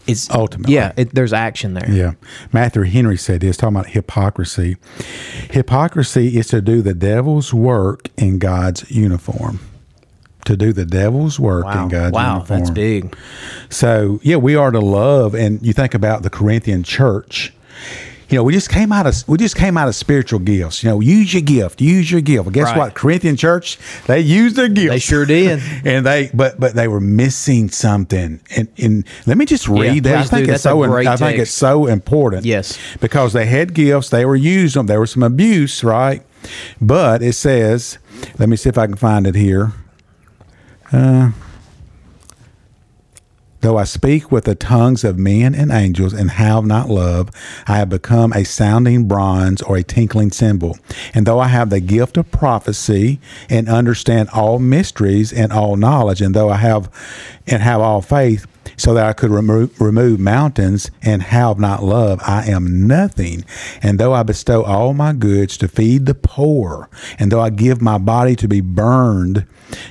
it's 0.06 0.30
Ultimately. 0.30 0.74
yeah 0.74 0.92
it, 0.96 1.14
there's 1.14 1.32
action 1.32 1.74
there 1.74 1.90
Yeah. 1.90 2.12
Matthew 2.52 2.82
Henry 2.82 3.16
said 3.16 3.40
this, 3.40 3.56
talking 3.56 3.74
about 3.76 3.88
hypocrisy. 3.90 4.76
Hypocrisy 5.50 6.36
is 6.38 6.46
to 6.48 6.60
do 6.60 6.82
the 6.82 6.94
devil's 6.94 7.52
work 7.54 8.08
in 8.16 8.38
God's 8.38 8.90
uniform. 8.90 9.60
To 10.44 10.56
do 10.58 10.72
the 10.74 10.84
devil's 10.84 11.40
work 11.40 11.64
wow 11.64 11.84
in 11.84 11.88
God's 11.88 12.12
wow 12.12 12.34
uniform. 12.34 12.58
that's 12.60 12.70
big 12.70 13.16
So 13.70 14.20
yeah, 14.22 14.36
we 14.36 14.54
are 14.56 14.70
to 14.70 14.80
love, 14.80 15.34
and 15.34 15.64
you 15.64 15.72
think 15.72 15.94
about 15.94 16.22
the 16.22 16.28
Corinthian 16.30 16.82
church. 16.82 17.54
You 18.28 18.36
know, 18.38 18.42
we 18.44 18.52
just 18.52 18.70
came 18.70 18.92
out 18.92 19.06
of 19.06 19.14
we 19.28 19.36
just 19.38 19.56
came 19.56 19.76
out 19.76 19.88
of 19.88 19.94
spiritual 19.94 20.38
gifts. 20.38 20.82
You 20.82 20.90
know, 20.90 21.00
use 21.00 21.32
your 21.34 21.42
gift, 21.42 21.80
use 21.80 22.10
your 22.10 22.20
gift. 22.20 22.44
Well, 22.44 22.52
guess 22.52 22.64
Right. 22.68 22.78
what? 22.78 22.94
Corinthian 22.94 23.36
church, 23.36 23.78
they 24.06 24.20
used 24.20 24.56
their 24.56 24.68
gift. 24.68 24.90
They 24.90 24.98
sure 24.98 25.26
did. 25.26 25.60
and 25.84 26.06
they 26.06 26.30
but 26.32 26.58
but 26.58 26.74
they 26.74 26.88
were 26.88 27.00
missing 27.00 27.68
something. 27.68 28.40
And, 28.56 28.68
and 28.78 29.04
let 29.26 29.36
me 29.36 29.44
just 29.46 29.68
read 29.68 30.04
that. 30.04 30.16
I 30.16 30.22
think 30.22 30.46
do. 30.46 30.52
it's 30.52 30.62
That's 30.62 30.74
so 30.74 30.82
I 30.82 31.16
think 31.16 31.38
it's 31.38 31.50
so 31.50 31.86
important. 31.86 32.44
Yes. 32.44 32.78
because 33.00 33.32
they 33.32 33.46
had 33.46 33.74
gifts, 33.74 34.08
they 34.10 34.24
were 34.24 34.36
using 34.36 34.80
them. 34.80 34.86
There 34.86 35.00
was 35.00 35.10
some 35.12 35.22
abuse, 35.22 35.84
right? 35.84 36.22
But 36.80 37.22
it 37.22 37.34
says, 37.34 37.98
let 38.38 38.48
me 38.48 38.56
see 38.56 38.68
if 38.68 38.78
I 38.78 38.86
can 38.86 38.96
find 38.96 39.26
it 39.26 39.34
here. 39.34 39.72
Uh, 40.92 41.30
Though 43.64 43.78
I 43.78 43.84
speak 43.84 44.30
with 44.30 44.44
the 44.44 44.54
tongues 44.54 45.04
of 45.04 45.18
men 45.18 45.54
and 45.54 45.72
angels 45.72 46.12
and 46.12 46.32
have 46.32 46.66
not 46.66 46.90
love, 46.90 47.30
I 47.66 47.78
have 47.78 47.88
become 47.88 48.30
a 48.34 48.44
sounding 48.44 49.08
bronze 49.08 49.62
or 49.62 49.78
a 49.78 49.82
tinkling 49.82 50.32
cymbal. 50.32 50.76
And 51.14 51.24
though 51.24 51.40
I 51.40 51.48
have 51.48 51.70
the 51.70 51.80
gift 51.80 52.18
of 52.18 52.30
prophecy 52.30 53.20
and 53.48 53.66
understand 53.66 54.28
all 54.34 54.58
mysteries 54.58 55.32
and 55.32 55.50
all 55.50 55.76
knowledge, 55.76 56.20
and 56.20 56.34
though 56.34 56.50
I 56.50 56.58
have 56.58 56.90
and 57.46 57.62
have 57.62 57.80
all 57.80 58.02
faith, 58.02 58.46
so 58.76 58.94
that 58.94 59.06
I 59.06 59.12
could 59.12 59.30
remove, 59.30 59.80
remove 59.80 60.20
mountains 60.20 60.90
and 61.02 61.22
have 61.22 61.58
not 61.58 61.82
love, 61.82 62.20
I 62.26 62.46
am 62.46 62.86
nothing. 62.86 63.44
And 63.82 63.98
though 63.98 64.12
I 64.12 64.22
bestow 64.22 64.62
all 64.62 64.94
my 64.94 65.12
goods 65.12 65.56
to 65.58 65.68
feed 65.68 66.06
the 66.06 66.14
poor, 66.14 66.88
and 67.18 67.30
though 67.30 67.40
I 67.40 67.50
give 67.50 67.80
my 67.80 67.98
body 67.98 68.36
to 68.36 68.48
be 68.48 68.60
burned, 68.60 69.46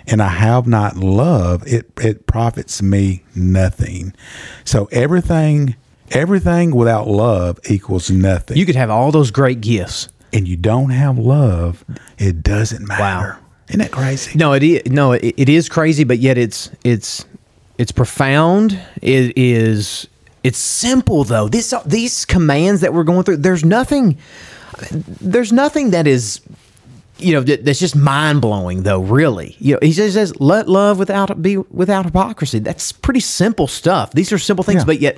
and 0.08 0.22
I 0.22 0.30
have 0.30 0.68
not 0.68 0.98
love, 0.98 1.64
it, 1.68 1.92
it 2.02 2.28
profits 2.28 2.82
me 2.82 3.24
nothing. 3.36 4.14
So 4.64 4.88
everything, 4.92 5.76
everything 6.12 6.76
without 6.76 7.08
love 7.08 7.60
equals 7.70 8.10
nothing. 8.10 8.58
you 8.58 8.66
could 8.66 8.76
have 8.76 8.90
all 8.90 9.12
those 9.12 9.32
great 9.32 9.62
gifts 9.62 10.10
and 10.32 10.48
you 10.48 10.58
don't 10.58 10.90
have 10.90 11.18
love, 11.18 11.86
it 12.18 12.44
doesn't 12.44 12.88
matter. 12.88 13.34
Wow. 13.34 13.40
Isn't 13.70 13.80
that 13.80 13.92
crazy? 13.92 14.38
no 14.38 14.52
it 14.54 14.62
is 14.62 14.86
no 14.88 15.14
it, 15.14 15.34
it 15.38 15.48
is 15.48 15.70
crazy 15.70 16.04
but 16.04 16.20
yet 16.20 16.38
it's 16.38 16.70
it's 16.84 17.26
it's 17.84 17.92
profound. 17.92 18.80
It 19.02 19.34
is 19.38 20.08
it's 20.44 20.58
simple 20.58 21.24
though. 21.26 21.48
This 21.50 21.74
these 21.86 22.26
commands 22.26 22.82
that 22.82 22.94
we're 22.94 23.04
going 23.04 23.24
through 23.24 23.38
there's 23.38 23.64
nothing 23.66 24.18
there's 25.22 25.52
nothing 25.52 25.92
that 25.92 26.08
is 26.08 26.42
you 27.20 27.32
know 27.34 27.42
that's 27.42 27.80
just 27.80 27.96
mind 27.96 28.42
blowing 28.42 28.84
though 28.84 29.02
really. 29.02 29.56
You 29.60 29.74
know 29.74 29.80
he 29.82 29.92
just 29.92 30.14
says 30.16 30.34
let 30.40 30.68
love 30.68 30.98
without 30.98 31.42
be 31.42 31.58
without 31.58 32.06
hypocrisy. 32.06 32.60
That's 32.60 32.92
pretty 32.92 33.20
simple 33.20 33.68
stuff. 33.68 34.12
These 34.14 34.32
are 34.32 34.40
simple 34.40 34.64
things 34.64 34.82
Yeah. 34.82 34.86
but 34.86 35.00
yet 35.00 35.18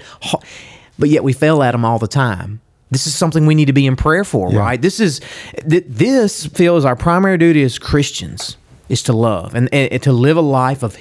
but 1.00 1.10
yet 1.10 1.24
we 1.24 1.34
fail 1.34 1.62
at 1.64 1.72
them 1.74 1.86
all 1.86 2.00
the 2.00 2.08
time. 2.08 2.62
This 2.92 3.08
is 3.08 3.16
something 3.16 3.46
we 3.46 3.56
need 3.56 3.66
to 3.66 3.74
be 3.74 3.86
in 3.86 3.96
prayer 3.96 4.24
for 4.24 4.52
Yeah. 4.52 4.60
right? 4.60 4.82
This 4.82 5.00
is 5.00 5.22
th- 5.70 5.86
this 5.88 6.46
feels 6.48 6.84
our 6.86 6.96
primary 6.96 7.38
duty 7.38 7.64
as 7.64 7.78
christians 7.80 8.58
is 8.90 9.02
to 9.04 9.14
love 9.14 9.56
and, 9.56 9.68
and, 9.74 9.92
and 9.94 10.02
to 10.04 10.12
live 10.12 10.38
a 10.38 10.42
life 10.42 10.84
of 10.84 10.96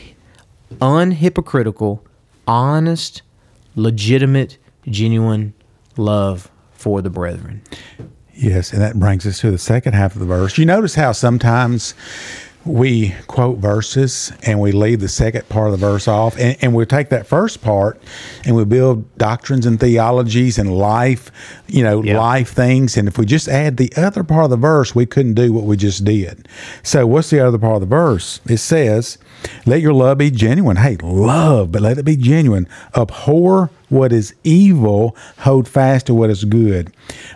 unhypocritical 0.72 2.00
honest 2.46 3.22
legitimate 3.76 4.58
genuine 4.86 5.52
love 5.96 6.50
for 6.72 7.00
the 7.02 7.10
brethren 7.10 7.62
Yes, 8.36 8.72
and 8.72 8.82
that 8.82 8.98
brings 8.98 9.24
us 9.28 9.38
to 9.42 9.52
the 9.52 9.58
second 9.58 9.92
half 9.92 10.14
of 10.14 10.18
the 10.18 10.26
verse. 10.26 10.58
You 10.58 10.66
notice 10.66 10.96
how 10.96 11.12
sometimes 11.12 11.94
we 12.64 13.14
quote 13.28 13.58
verses 13.58 14.32
and 14.42 14.58
we 14.58 14.72
leave 14.72 14.98
the 14.98 15.06
second 15.08 15.48
part 15.48 15.66
of 15.66 15.78
the 15.78 15.86
verse 15.86 16.08
off 16.08 16.36
and, 16.36 16.56
and 16.60 16.74
we 16.74 16.84
take 16.84 17.10
that 17.10 17.28
first 17.28 17.62
part 17.62 18.00
and 18.44 18.56
we 18.56 18.64
build 18.64 19.16
doctrines 19.18 19.66
and 19.66 19.78
theologies 19.78 20.58
and 20.58 20.76
life 20.76 21.30
you 21.68 21.82
know 21.84 22.02
Yeah. 22.02 22.18
life 22.18 22.48
things 22.50 22.96
and 22.96 23.06
if 23.06 23.18
we 23.18 23.24
just 23.26 23.48
add 23.48 23.76
the 23.76 23.92
other 23.98 24.24
part 24.24 24.44
of 24.44 24.50
the 24.50 24.56
verse 24.56 24.94
we 24.94 25.04
couldn't 25.06 25.34
do 25.34 25.52
what 25.52 25.64
we 25.64 25.76
just 25.76 26.04
did 26.06 26.48
so 26.82 27.06
what's 27.06 27.28
the 27.28 27.38
other 27.38 27.58
part 27.58 27.74
of 27.74 27.80
the 27.82 27.86
verse 27.86 28.40
it 28.48 28.56
says 28.56 29.18
let 29.66 29.80
your 29.80 29.92
love 29.92 30.18
be 30.18 30.30
genuine. 30.30 30.76
Hey 30.76 30.96
love 31.02 31.72
but 31.72 31.82
let 31.82 31.98
it 31.98 32.04
be 32.04 32.16
genuine. 32.16 32.68
Abhor 32.96 33.70
what 33.88 34.12
is 34.12 34.34
evil. 34.42 35.16
Hold 35.40 35.68
fast 35.68 36.06
to 36.06 36.14
what 36.14 36.30
is 36.30 36.44
good. 36.44 36.92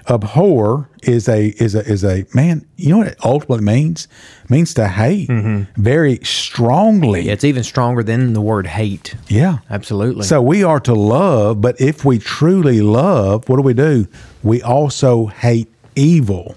Abhor 0.09 0.89
is 1.03 1.29
a 1.29 1.49
is 1.63 1.75
a 1.75 1.81
is 1.81 2.05
a 2.05 2.25
man 2.35 2.67
you 2.77 2.91
know 2.91 2.99
what 2.99 3.09
it 3.09 3.19
ultimately 3.25 3.65
means? 3.65 4.09
It 4.45 4.51
means 4.51 4.75
to 4.75 4.89
hate 4.89 5.29
mm-hmm. 5.29 5.81
very 5.81 6.19
strongly. 6.23 7.23
Yeah, 7.23 7.33
it's 7.33 7.45
even 7.45 7.63
stronger 7.63 8.03
than 8.03 8.33
the 8.33 8.41
word 8.41 8.67
hate. 8.67 9.15
yeah. 9.29 9.59
Absolutely. 9.71 10.25
so 10.25 10.43
we 10.43 10.63
are 10.65 10.81
to 10.81 10.95
love 10.95 11.61
but 11.61 11.81
if 11.81 12.05
we 12.05 12.19
truly 12.19 12.81
love 12.81 13.49
what 13.49 13.57
do 13.57 13.63
we 13.63 13.75
do? 13.75 14.07
We 14.43 14.63
also 14.63 15.27
hate 15.27 15.69
evil 15.95 16.57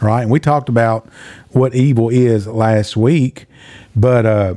right? 0.00 0.22
And 0.22 0.30
we 0.30 0.40
talked 0.40 0.68
about 0.68 1.08
what 1.50 1.74
evil 1.74 2.08
is 2.08 2.46
last 2.46 2.96
week 2.96 3.46
but 4.00 4.26
uh 4.26 4.54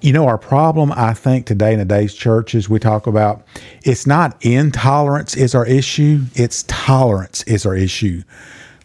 you 0.00 0.12
know 0.12 0.26
our 0.26 0.38
problem 0.38 0.92
i 0.92 1.12
think 1.12 1.46
today 1.46 1.72
in 1.72 1.78
today's 1.78 2.14
churches 2.14 2.68
we 2.68 2.78
talk 2.78 3.06
about 3.06 3.44
it's 3.82 4.06
not 4.06 4.36
intolerance 4.44 5.36
is 5.36 5.54
our 5.54 5.66
issue 5.66 6.22
it's 6.34 6.64
tolerance 6.86 7.42
is 7.44 7.66
our 7.66 7.74
issue. 7.74 8.22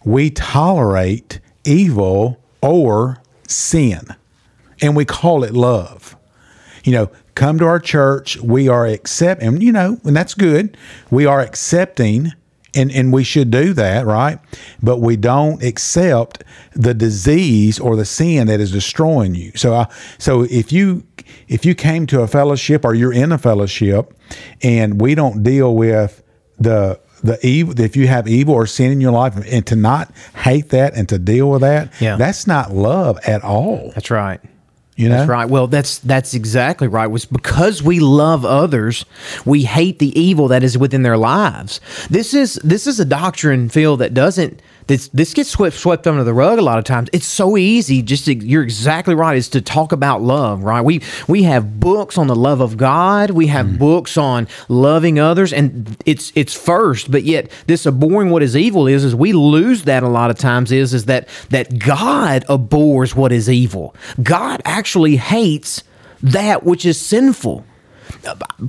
We 0.04 0.32
tolerate 0.32 1.40
evil 1.64 2.42
or 2.62 3.22
sin 3.48 4.08
and 4.82 4.96
we 4.96 5.06
call 5.06 5.44
it 5.44 5.54
love. 5.54 6.18
You 6.84 6.94
know 6.94 7.12
come 7.36 7.60
to 7.60 7.66
our 7.66 7.80
church 7.80 8.38
we 8.38 8.68
are 8.68 8.86
accept 8.88 9.42
and 9.44 9.62
you 9.62 9.72
know 9.72 10.00
and 10.04 10.16
that's 10.16 10.34
good. 10.34 10.76
We 11.12 11.28
are 11.28 11.42
accepting 11.42 12.32
and 12.74 12.92
and 12.92 13.12
we 13.14 13.24
should 13.24 13.52
do 13.52 13.74
that 13.74 14.06
right 14.06 14.40
but 14.82 15.00
we 15.00 15.16
don't 15.18 15.62
accept 15.64 16.44
the 16.74 16.94
disease 16.94 17.80
or 17.80 17.96
the 17.96 18.06
sin 18.06 18.48
that 18.48 18.60
is 18.60 18.72
destroying 18.72 19.36
you 19.36 19.52
so 19.56 19.74
I, 19.74 19.88
so 20.18 20.44
if 20.44 20.72
you 20.72 21.04
if 21.48 21.66
you 21.66 21.76
came 21.76 22.06
to 22.08 22.22
a 22.22 22.28
fellowship 22.28 22.86
or 22.86 22.94
you're 22.94 23.14
in 23.14 23.32
a 23.32 23.38
fellowship 23.38 24.14
and 24.62 25.00
we 25.02 25.16
don't 25.16 25.44
deal 25.44 25.76
with 25.76 26.24
the 26.60 27.00
the 27.24 27.38
evil 27.46 27.80
if 27.80 27.96
you 27.96 28.08
have 28.08 28.28
evil 28.28 28.54
or 28.56 28.66
sin 28.66 28.92
in 28.92 29.00
your 29.02 29.12
life 29.12 29.36
and 29.52 29.66
to 29.68 29.76
not 29.76 30.12
hate 30.36 30.70
that 30.70 30.96
and 30.96 31.08
to 31.10 31.20
deal 31.20 31.50
with 31.52 31.62
that 31.62 31.92
Yeah. 32.00 32.16
that's 32.16 32.48
not 32.48 32.72
love 32.72 33.20
at 33.28 33.44
all 33.44 33.92
That's 33.94 34.10
right. 34.12 34.40
You 35.02 35.10
know 35.10 35.18
That's 35.18 35.30
right. 35.30 35.50
Well, 35.50 35.68
that's 35.68 36.00
that's 36.00 36.34
exactly 36.34 36.88
right. 36.88 37.08
Was 37.08 37.26
because 37.26 37.82
we 37.82 38.00
love 38.00 38.46
others, 38.46 39.06
we 39.46 39.64
hate 39.64 40.00
the 40.00 40.18
evil 40.20 40.48
that 40.50 40.64
is 40.64 40.78
within 40.78 41.04
their 41.04 41.18
lives. 41.18 41.82
This 42.10 42.34
is 42.34 42.56
this 42.64 42.88
is 42.88 43.00
a 43.00 43.06
doctrine, 43.06 43.70
Phil, 43.70 43.98
that 43.98 44.14
doesn't 44.14 44.62
this 44.88 45.08
this 45.10 45.34
gets 45.34 45.50
swept 45.50 45.76
swept 45.76 46.08
under 46.08 46.24
the 46.24 46.34
rug 46.34 46.60
a 46.60 46.62
lot 46.62 46.78
of 46.78 46.84
times. 46.84 47.10
It's 47.14 47.26
so 47.26 47.58
easy. 47.58 48.02
Just 48.02 48.26
to, 48.26 48.36
you're 48.36 48.64
exactly 48.64 49.16
right. 49.16 49.38
Is 49.38 49.50
to 49.50 49.62
talk 49.62 49.92
about 49.92 50.22
love, 50.22 50.64
right? 50.64 50.82
We 50.82 51.02
we 51.28 51.44
have 51.44 51.80
books 51.80 52.18
on 52.18 52.28
the 52.28 52.36
love 52.36 52.62
of 52.62 52.78
God. 52.78 53.32
We 53.32 53.48
have 53.48 53.66
mm-hmm. 53.68 53.78
books 53.78 54.18
on 54.18 54.48
loving 54.70 55.20
others, 55.20 55.54
and 55.54 55.96
it's 56.06 56.32
it's 56.36 56.54
first. 56.54 57.12
But 57.12 57.24
yet, 57.24 57.52
this 57.68 57.86
abhorring 57.86 58.30
what 58.30 58.44
is 58.44 58.56
evil 58.56 58.88
is 58.88 59.04
is 59.04 59.16
we 59.16 59.34
lose 59.34 59.84
that 59.84 60.04
a 60.04 60.10
lot 60.10 60.30
of 60.30 60.38
times. 60.38 60.72
Is 60.72 60.94
is 60.94 61.06
that 61.06 61.28
that 61.50 61.80
God 61.80 62.44
abhors 62.50 63.16
what 63.16 63.32
is 63.32 63.50
evil. 63.50 63.96
God 64.22 64.62
actually 64.66 65.18
hates 65.18 65.84
that 66.24 66.64
which 66.64 66.86
is 66.86 67.00
sinful. 67.00 67.66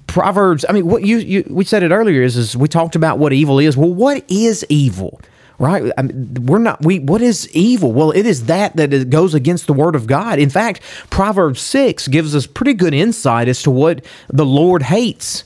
Proverbs. 0.06 0.64
I 0.68 0.72
mean, 0.72 0.86
what 0.86 1.04
you, 1.04 1.18
you 1.18 1.44
we 1.50 1.64
said 1.64 1.82
it 1.82 1.90
earlier 1.90 2.22
is 2.22 2.36
is 2.36 2.56
we 2.56 2.68
talked 2.68 2.96
about 2.96 3.18
what 3.18 3.32
evil 3.32 3.58
is. 3.58 3.76
Well, 3.76 3.92
what 3.92 4.24
is 4.30 4.64
evil? 4.68 5.20
Right? 5.58 5.92
I 5.96 6.02
mean, 6.02 6.34
we're 6.46 6.58
not. 6.58 6.84
We 6.84 6.98
what 6.98 7.22
is 7.22 7.48
evil? 7.54 7.92
Well, 7.92 8.10
it 8.10 8.26
is 8.26 8.46
that 8.46 8.76
that 8.76 9.10
goes 9.10 9.34
against 9.34 9.66
the 9.66 9.72
word 9.72 9.94
of 9.94 10.06
God. 10.06 10.38
In 10.38 10.50
fact, 10.50 10.82
Proverbs 11.10 11.60
six 11.60 12.08
gives 12.08 12.34
us 12.34 12.46
pretty 12.46 12.74
good 12.74 12.94
insight 12.94 13.48
as 13.48 13.62
to 13.62 13.70
what 13.70 14.04
the 14.28 14.46
Lord 14.46 14.82
hates. 14.82 15.44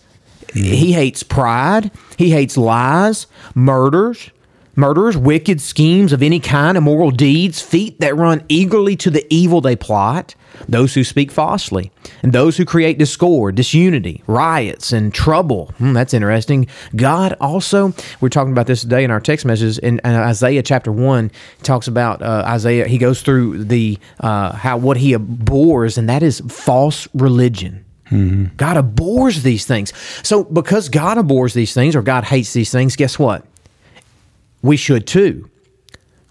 He 0.54 0.92
hates 0.92 1.22
pride. 1.22 1.90
He 2.16 2.30
hates 2.30 2.56
lies, 2.56 3.26
murders, 3.54 4.30
murders, 4.76 5.16
wicked 5.16 5.60
schemes 5.60 6.12
of 6.12 6.22
any 6.22 6.38
kind, 6.38 6.76
immoral 6.76 7.10
deeds, 7.10 7.60
feet 7.60 7.98
that 8.00 8.14
run 8.14 8.44
eagerly 8.48 8.94
to 8.96 9.10
the 9.10 9.26
evil 9.34 9.60
they 9.60 9.74
plot, 9.74 10.34
those 10.68 10.94
who 10.94 11.02
speak 11.02 11.32
falsely, 11.32 11.90
and 12.22 12.32
those 12.32 12.56
who 12.56 12.64
create 12.64 12.98
discord, 12.98 13.54
disunity, 13.54 14.22
riots, 14.26 14.92
and 14.92 15.12
trouble. 15.12 15.72
Hmm, 15.78 15.92
that's 15.92 16.14
interesting. 16.14 16.66
God 16.94 17.36
also, 17.40 17.92
we're 18.20 18.28
talking 18.28 18.52
about 18.52 18.66
this 18.66 18.82
today 18.82 19.02
in 19.02 19.10
our 19.10 19.20
text 19.20 19.44
messages 19.44 19.78
in, 19.78 19.98
in 20.04 20.14
Isaiah 20.14 20.62
chapter 20.62 20.92
one, 20.92 21.30
talks 21.62 21.88
about 21.88 22.22
uh, 22.22 22.44
Isaiah. 22.46 22.86
He 22.86 22.98
goes 22.98 23.22
through 23.22 23.64
the 23.64 23.98
uh, 24.20 24.52
how 24.52 24.76
what 24.76 24.96
he 24.98 25.14
abhors, 25.14 25.98
and 25.98 26.08
that 26.08 26.22
is 26.22 26.40
false 26.48 27.08
religion. 27.14 27.84
God 28.56 28.76
abhors 28.76 29.42
these 29.42 29.66
things. 29.66 29.92
So, 30.22 30.44
because 30.44 30.88
God 30.88 31.18
abhors 31.18 31.54
these 31.54 31.74
things 31.74 31.96
or 31.96 32.02
God 32.02 32.22
hates 32.24 32.52
these 32.52 32.70
things, 32.70 32.94
guess 32.94 33.18
what? 33.18 33.44
We 34.66 34.76
should 34.76 35.06
too. 35.06 35.48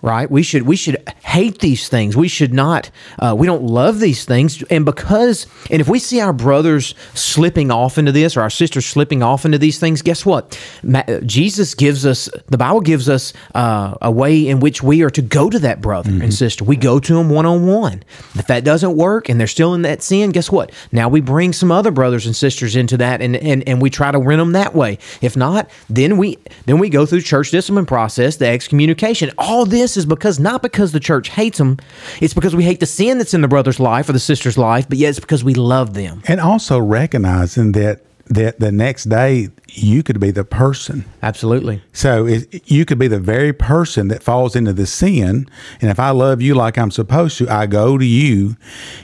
Right? 0.06 0.30
We 0.30 0.44
should 0.44 0.68
we 0.68 0.76
should 0.76 0.98
hate 1.24 1.60
these 1.60 1.90
things. 1.90 2.16
We 2.16 2.28
should 2.28 2.54
not. 2.54 2.92
Uh, 3.18 3.34
we 3.36 3.48
don't 3.48 3.64
love 3.64 4.00
these 4.00 4.24
things, 4.24 4.62
and 4.70 4.86
because 4.86 5.48
and 5.72 5.82
if 5.82 5.88
we 5.88 5.98
see 5.98 6.22
our 6.22 6.32
brothers 6.32 6.94
slipping 7.16 7.72
off 7.72 7.98
into 7.98 8.12
this 8.12 8.38
or 8.38 8.42
our 8.42 8.52
sisters 8.52 8.86
slipping 8.86 9.24
off 9.24 9.46
into 9.46 9.58
these 9.58 9.80
things, 9.80 10.04
guess 10.04 10.24
what? 10.24 10.62
Ma- 10.84 11.02
Jesus 11.26 11.74
gives 11.74 12.06
us 12.06 12.30
the 12.46 12.58
Bible 12.58 12.82
gives 12.82 13.10
us 13.10 13.34
uh, 13.56 13.96
a 14.00 14.12
way 14.12 14.48
in 14.48 14.60
which 14.60 14.84
we 14.84 15.02
are 15.02 15.10
to 15.10 15.24
go 15.24 15.50
to 15.50 15.58
that 15.58 15.82
brother 15.82 16.12
and 16.12 16.32
sister. 16.32 16.64
We 16.64 16.76
go 16.76 17.00
to 17.00 17.16
them 17.16 17.32
one 17.32 17.48
on 17.48 17.66
one. 17.66 18.04
If 18.36 18.46
that 18.46 18.64
doesn't 18.64 18.96
work 18.96 19.28
and 19.28 19.40
they're 19.40 19.48
still 19.48 19.74
in 19.74 19.82
that 19.82 20.04
sin, 20.04 20.30
guess 20.30 20.52
what? 20.52 20.72
Now 20.92 21.10
we 21.10 21.20
bring 21.20 21.52
some 21.52 21.72
other 21.72 21.90
brothers 21.90 22.28
and 22.28 22.36
sisters 22.36 22.76
into 22.76 22.96
that, 22.98 23.24
and 23.24 23.36
and, 23.36 23.68
and 23.68 23.82
we 23.82 23.90
try 23.90 24.12
to 24.12 24.20
win 24.20 24.38
them 24.38 24.52
that 24.52 24.76
way. 24.76 25.00
If 25.24 25.36
not, 25.36 25.68
then 25.90 26.18
we 26.18 26.38
then 26.68 26.78
we 26.78 26.90
go 26.90 27.08
through 27.08 27.22
church 27.22 27.50
discipline 27.50 27.88
process, 27.88 28.36
the 28.36 28.46
excommunication. 28.46 29.32
All 29.40 29.66
this 29.66 29.95
is 29.98 30.06
because 30.06 30.40
not 30.40 30.62
because 30.62 30.92
the 30.92 31.00
church 31.00 31.30
hates 31.30 31.58
them, 31.58 31.78
it's 32.22 32.34
because 32.34 32.56
we 32.56 32.64
hate 32.64 32.80
the 32.80 32.86
sin 32.86 33.18
that's 33.18 33.34
in 33.34 33.42
the 33.42 33.48
brother's 33.48 33.80
life 33.80 34.10
or 34.10 34.14
the 34.14 34.20
sister's 34.20 34.58
life, 34.58 34.88
but 34.88 34.98
yet 34.98 35.10
it's 35.10 35.20
because 35.20 35.44
we 35.44 35.54
love 35.54 35.94
them. 35.94 36.22
and 36.28 36.40
also 36.40 36.80
recognizing 36.80 37.72
that 37.74 38.02
that 38.28 38.60
the 38.60 38.72
next 38.72 39.04
day 39.04 39.50
you 39.70 40.02
could 40.02 40.20
be 40.20 40.32
the 40.32 40.44
person. 40.44 41.06
Absolutely. 41.22 41.84
so 41.94 42.26
it, 42.26 42.70
you 42.72 42.84
could 42.84 42.98
be 42.98 43.08
the 43.08 43.20
very 43.20 43.54
person 43.54 44.08
that 44.08 44.24
falls 44.24 44.56
into 44.56 44.74
the 44.74 44.88
sin. 44.88 45.48
And 45.80 45.92
if 45.92 46.00
i 46.00 46.10
love 46.10 46.42
you 46.42 46.56
like 46.56 46.78
i'm 46.78 46.90
supposed 46.92 47.38
to 47.38 47.48
i 47.50 47.68
go 47.68 47.98
to 47.98 48.06
you. 48.06 48.56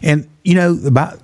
And 0.02 0.28
you 0.44 0.56
know 0.56 0.80
about 0.88 1.20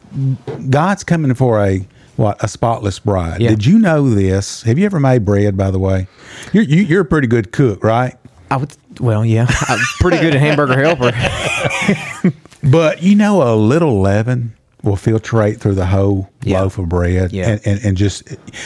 god's 0.69 1.03
coming 1.03 1.34
for 1.34 1.63
a 1.65 1.88
what 2.17 2.43
a 2.43 2.47
spotless 2.47 2.99
bride. 2.99 3.41
Yeah. 3.41 3.49
did 3.49 3.65
you 3.65 3.77
know 3.77 4.10
this? 4.10 4.63
Have 4.63 4.80
you 4.80 4.86
ever 4.86 4.99
made 4.99 5.23
bread 5.25 5.56
by 5.58 5.69
the 5.71 5.80
way? 5.80 6.08
You're 6.53 6.63
you, 6.63 6.82
you're 6.84 7.01
a 7.01 7.06
pretty 7.06 7.27
good 7.27 7.51
cook 7.51 7.84
right 7.84 8.15
I 8.50 8.58
would. 8.58 8.76
Well, 9.00 9.26
yeah, 9.26 9.46
I'm 9.68 9.80
pretty 10.00 10.18
good 10.20 10.36
at 10.36 10.42
hamburger 10.42 10.82
helper. 10.82 11.12
But 12.64 13.04
you 13.04 13.16
know, 13.16 13.44
a 13.44 13.56
little 13.56 14.02
leaven 14.02 14.54
will 14.84 14.96
filtrate 14.96 15.60
through 15.60 15.76
the 15.76 15.86
whole 15.86 16.30
Yeah. 16.44 16.62
loaf 16.62 16.78
of 16.80 16.90
bread, 16.90 17.32
Yeah. 17.32 17.50
and, 17.52 17.62
and 17.66 17.80
and 17.86 17.98
just 17.98 18.24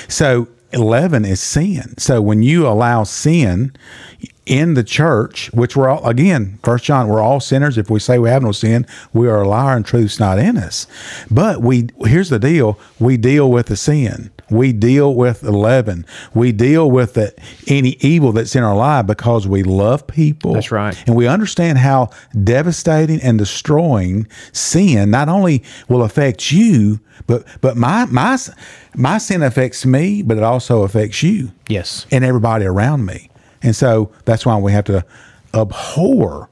so 0.07 0.47
leaven 0.73 1.25
is 1.25 1.41
sin. 1.41 1.93
So 1.97 2.21
when 2.21 2.41
you 2.41 2.65
allow 2.67 3.03
sin 3.03 3.75
in 4.45 4.73
the 4.73 4.83
church, 4.83 5.51
which 5.53 5.75
we're 5.75 5.87
all 5.89 6.05
again, 6.07 6.57
First 6.63 6.83
John, 6.83 7.07
we're 7.07 7.21
all 7.21 7.39
sinners. 7.39 7.77
If 7.77 7.89
we 7.89 7.99
say 7.99 8.17
we 8.19 8.29
have 8.29 8.41
no 8.43 8.51
sin, 8.51 8.87
we 9.13 9.27
are 9.27 9.41
a 9.43 9.47
liar, 9.47 9.75
and 9.77 9.85
truth's 9.85 10.19
not 10.19 10.39
in 10.39 10.57
us. 10.57 10.87
But 11.29 11.61
we 11.61 11.89
here's 12.05 12.29
the 12.29 12.39
deal: 12.39 12.79
we 12.99 13.17
deal 13.17 13.49
with 13.51 13.67
the 13.67 13.75
sin. 13.77 14.31
We 14.49 14.73
deal 14.73 15.15
with 15.15 15.39
the 15.39 15.53
leaven. 15.53 16.05
We 16.33 16.51
deal 16.51 16.91
with 16.91 17.13
the, 17.13 17.33
any 17.67 17.91
evil 18.01 18.33
that's 18.33 18.53
in 18.53 18.63
our 18.65 18.75
life 18.75 19.07
because 19.07 19.47
we 19.47 19.63
love 19.63 20.07
people. 20.07 20.51
That's 20.55 20.71
right. 20.71 21.01
And 21.07 21.15
we 21.15 21.25
understand 21.25 21.77
how 21.77 22.09
devastating 22.43 23.21
and 23.21 23.37
destroying 23.39 24.27
sin 24.51 25.09
not 25.09 25.29
only 25.29 25.63
will 25.87 26.03
affect 26.03 26.51
you, 26.51 26.99
but 27.27 27.45
but 27.61 27.77
my 27.77 28.05
my 28.07 28.37
my 28.95 29.19
sin 29.19 29.41
affects 29.41 29.85
me, 29.85 30.21
but 30.21 30.35
it 30.35 30.43
also 30.43 30.83
affects 30.83 31.23
you 31.23 31.53
Yes. 31.69 32.05
and 32.11 32.25
everybody 32.25 32.65
around 32.65 33.05
me. 33.05 33.29
And 33.63 33.75
so 33.75 34.11
that's 34.25 34.45
why 34.45 34.57
we 34.57 34.71
have 34.71 34.85
to 34.85 35.05
abhor 35.53 36.49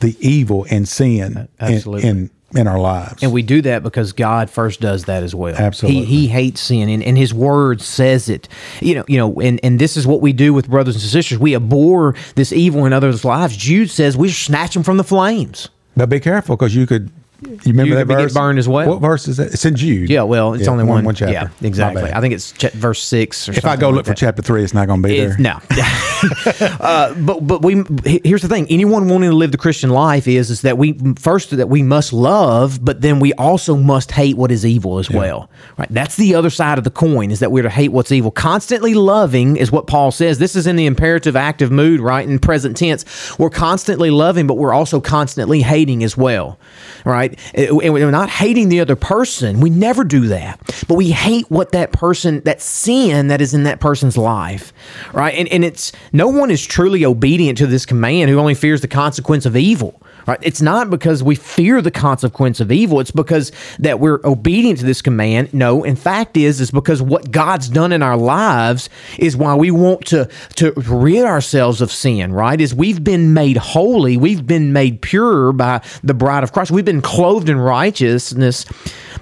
the 0.00 0.16
evil 0.20 0.66
and 0.70 0.88
sin 0.88 1.48
in, 1.60 1.98
in 1.98 2.30
in 2.54 2.66
our 2.66 2.78
lives. 2.78 3.22
And 3.22 3.32
we 3.32 3.42
do 3.42 3.62
that 3.62 3.82
because 3.82 4.12
God 4.12 4.50
first 4.50 4.80
does 4.80 5.06
that 5.06 5.22
as 5.22 5.34
well. 5.34 5.54
Absolutely. 5.56 6.04
He, 6.04 6.22
he 6.22 6.28
hates 6.28 6.60
sin 6.60 6.88
and, 6.88 7.02
and 7.02 7.16
his 7.16 7.32
word 7.32 7.80
says 7.80 8.28
it. 8.28 8.48
You 8.80 8.96
know, 8.96 9.04
you 9.08 9.16
know, 9.16 9.40
and, 9.40 9.60
and 9.62 9.78
this 9.78 9.96
is 9.96 10.06
what 10.06 10.20
we 10.20 10.32
do 10.32 10.52
with 10.52 10.68
brothers 10.68 10.96
and 10.96 11.02
sisters. 11.02 11.38
We 11.38 11.54
abhor 11.54 12.14
this 12.34 12.52
evil 12.52 12.84
in 12.84 12.92
others' 12.92 13.24
lives. 13.24 13.56
Jude 13.56 13.90
says 13.90 14.16
we 14.16 14.30
snatch 14.30 14.74
them 14.74 14.82
from 14.82 14.96
the 14.96 15.04
flames. 15.04 15.68
But 15.96 16.08
be 16.08 16.20
careful 16.20 16.56
because 16.56 16.74
you 16.74 16.86
could. 16.86 17.10
You 17.42 17.58
remember 17.66 17.96
that 17.96 18.06
could 18.06 18.16
get 18.16 18.22
verse? 18.22 18.34
burned 18.34 18.58
as 18.58 18.68
well? 18.68 18.88
What 18.88 19.00
verse 19.00 19.26
is 19.26 19.38
that? 19.38 19.52
It's 19.52 19.64
in 19.64 19.74
Jude. 19.74 20.08
Yeah, 20.08 20.22
well, 20.22 20.54
it's 20.54 20.64
Yeah, 20.64 20.70
only 20.70 20.84
one, 20.84 21.04
one 21.04 21.14
chapter. 21.14 21.32
Yeah, 21.32 21.48
exactly. 21.60 22.04
I 22.12 22.20
think 22.20 22.34
it's 22.34 22.52
ch- 22.52 22.70
verse 22.70 23.02
six. 23.02 23.48
Or 23.48 23.52
If 23.52 23.64
I 23.64 23.76
go 23.76 23.88
like 23.88 23.96
look 23.96 24.06
for 24.06 24.14
chapter 24.14 24.42
three, 24.42 24.62
it's 24.62 24.74
not 24.74 24.86
going 24.86 25.02
to 25.02 25.08
be 25.08 25.18
there. 25.18 25.30
It's, 25.30 25.38
no, 25.38 25.58
uh, 26.80 27.14
but 27.14 27.40
but 27.40 27.62
we 27.62 27.82
here's 28.04 28.42
the 28.42 28.48
thing: 28.48 28.66
anyone 28.70 29.08
wanting 29.08 29.30
to 29.30 29.36
live 29.36 29.52
the 29.52 29.58
Christian 29.58 29.90
life 29.90 30.28
is 30.28 30.50
is 30.50 30.62
that 30.62 30.78
we 30.78 30.98
first 31.18 31.50
that 31.56 31.68
we 31.68 31.82
must 31.82 32.12
love, 32.12 32.84
but 32.84 33.00
then 33.00 33.18
we 33.20 33.32
also 33.34 33.76
must 33.76 34.12
hate 34.12 34.36
what 34.36 34.50
is 34.52 34.64
evil 34.64 34.98
as 34.98 35.10
well. 35.10 35.50
Right? 35.76 35.88
That's 35.90 36.16
the 36.16 36.34
other 36.34 36.50
side 36.50 36.78
of 36.78 36.84
the 36.84 36.90
coin: 36.90 37.30
is 37.30 37.40
that 37.40 37.50
we're 37.50 37.62
to 37.64 37.70
hate 37.70 37.92
what's 37.92 38.12
evil. 38.12 38.30
Constantly 38.30 38.94
loving 38.94 39.56
is 39.56 39.72
what 39.72 39.86
Paul 39.86 40.10
says. 40.10 40.38
This 40.38 40.54
is 40.54 40.66
in 40.66 40.76
the 40.76 40.86
imperative 40.86 41.36
active 41.36 41.70
mood, 41.70 42.00
right? 42.00 42.28
In 42.28 42.38
present 42.38 42.76
tense, 42.76 43.38
we're 43.38 43.50
constantly 43.50 44.10
loving, 44.10 44.46
but 44.46 44.54
we're 44.54 44.72
also 44.72 45.00
constantly 45.00 45.62
hating 45.62 46.04
as 46.04 46.16
well. 46.16 46.58
Right? 47.04 47.31
And 47.54 47.92
we're 47.92 48.10
not 48.10 48.28
hating 48.28 48.68
the 48.68 48.80
other 48.80 48.96
person. 48.96 49.60
We 49.60 49.70
never 49.70 50.04
do 50.04 50.28
that, 50.28 50.60
but 50.88 50.94
we 50.94 51.10
hate 51.10 51.50
what 51.50 51.72
that 51.72 51.92
person, 51.92 52.40
that 52.40 52.60
sin 52.60 53.28
that 53.28 53.40
is 53.40 53.54
in 53.54 53.64
that 53.64 53.80
person's 53.80 54.18
life, 54.18 54.72
right? 55.12 55.34
And 55.34 55.48
and 55.48 55.64
it's 55.64 55.92
no 56.12 56.28
one 56.28 56.50
is 56.50 56.64
truly 56.64 57.04
obedient 57.04 57.58
to 57.58 57.66
this 57.66 57.86
command 57.86 58.30
who 58.30 58.38
only 58.38 58.54
fears 58.54 58.80
the 58.80 58.88
consequence 58.88 59.46
of 59.46 59.56
evil. 59.56 60.01
Right? 60.26 60.38
It's 60.42 60.62
not 60.62 60.90
because 60.90 61.22
we 61.22 61.34
fear 61.34 61.80
the 61.80 61.90
consequence 61.90 62.60
of 62.60 62.70
evil. 62.70 63.00
It's 63.00 63.10
because 63.10 63.52
that 63.78 64.00
we're 64.00 64.20
obedient 64.24 64.78
to 64.80 64.86
this 64.86 65.02
command. 65.02 65.52
No, 65.52 65.82
in 65.84 65.96
fact, 65.96 66.36
is 66.36 66.60
is 66.60 66.70
because 66.70 67.02
what 67.02 67.30
God's 67.30 67.68
done 67.68 67.92
in 67.92 68.02
our 68.02 68.16
lives 68.16 68.88
is 69.18 69.36
why 69.36 69.54
we 69.54 69.70
want 69.70 70.06
to 70.06 70.28
to 70.56 70.72
rid 70.72 71.24
ourselves 71.24 71.80
of 71.80 71.90
sin. 71.90 72.32
Right? 72.32 72.60
Is 72.60 72.74
we've 72.74 73.02
been 73.02 73.34
made 73.34 73.56
holy. 73.56 74.16
We've 74.16 74.46
been 74.46 74.72
made 74.72 75.02
pure 75.02 75.52
by 75.52 75.82
the 76.02 76.14
bride 76.14 76.44
of 76.44 76.52
Christ. 76.52 76.70
We've 76.70 76.84
been 76.84 77.02
clothed 77.02 77.48
in 77.48 77.58
righteousness. 77.58 78.64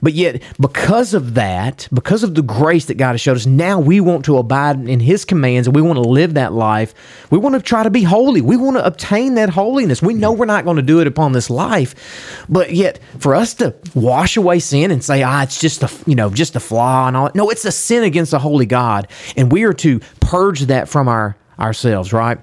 But 0.02 0.14
yet, 0.14 0.42
because 0.58 1.14
of 1.14 1.34
that, 1.34 1.88
because 1.92 2.22
of 2.22 2.34
the 2.34 2.42
grace 2.42 2.86
that 2.86 2.94
God 2.94 3.12
has 3.12 3.20
showed 3.20 3.36
us, 3.36 3.46
now 3.46 3.78
we 3.78 4.00
want 4.00 4.24
to 4.26 4.38
abide 4.38 4.88
in 4.88 5.00
His 5.00 5.24
commands 5.24 5.66
and 5.68 5.74
we 5.74 5.82
want 5.82 5.96
to 5.96 6.08
live 6.08 6.34
that 6.34 6.52
life. 6.52 6.94
We 7.30 7.38
want 7.38 7.54
to 7.54 7.62
try 7.62 7.82
to 7.82 7.90
be 7.90 8.02
holy. 8.02 8.40
We 8.40 8.56
want 8.56 8.76
to 8.76 8.84
obtain 8.84 9.34
that 9.34 9.50
holiness. 9.50 10.02
We 10.02 10.14
know 10.14 10.32
we're 10.32 10.46
not 10.46 10.64
going 10.64 10.76
to 10.76 10.82
do 10.82 11.00
it 11.00 11.06
upon 11.06 11.32
this 11.32 11.50
life, 11.50 12.44
but 12.48 12.72
yet 12.72 13.00
for 13.18 13.34
us 13.34 13.54
to 13.54 13.74
wash 13.94 14.36
away 14.36 14.58
sin 14.58 14.90
and 14.90 15.02
say, 15.02 15.22
ah, 15.22 15.42
it's 15.42 15.60
just 15.60 15.82
a 15.82 15.90
you 16.06 16.14
know 16.14 16.30
just 16.30 16.56
a 16.56 16.60
flaw 16.60 17.08
and 17.08 17.16
all. 17.16 17.24
That. 17.26 17.34
No, 17.34 17.50
it's 17.50 17.64
a 17.64 17.72
sin 17.72 18.04
against 18.04 18.30
the 18.30 18.38
holy 18.38 18.66
God, 18.66 19.08
and 19.36 19.52
we 19.52 19.64
are 19.64 19.74
to 19.74 20.00
purge 20.20 20.62
that 20.62 20.88
from 20.88 21.08
our 21.08 21.36
ourselves. 21.58 22.12
Right? 22.12 22.38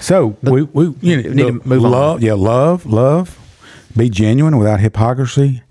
So 0.00 0.36
we, 0.42 0.62
we 0.62 0.94
you 1.00 1.22
know, 1.22 1.30
need 1.30 1.62
to 1.62 1.68
move 1.68 1.84
on. 1.84 1.90
love, 1.90 2.22
yeah, 2.22 2.34
love, 2.34 2.86
love, 2.86 3.38
be 3.96 4.08
genuine 4.08 4.56
without 4.56 4.80
hypocrisy. 4.80 5.62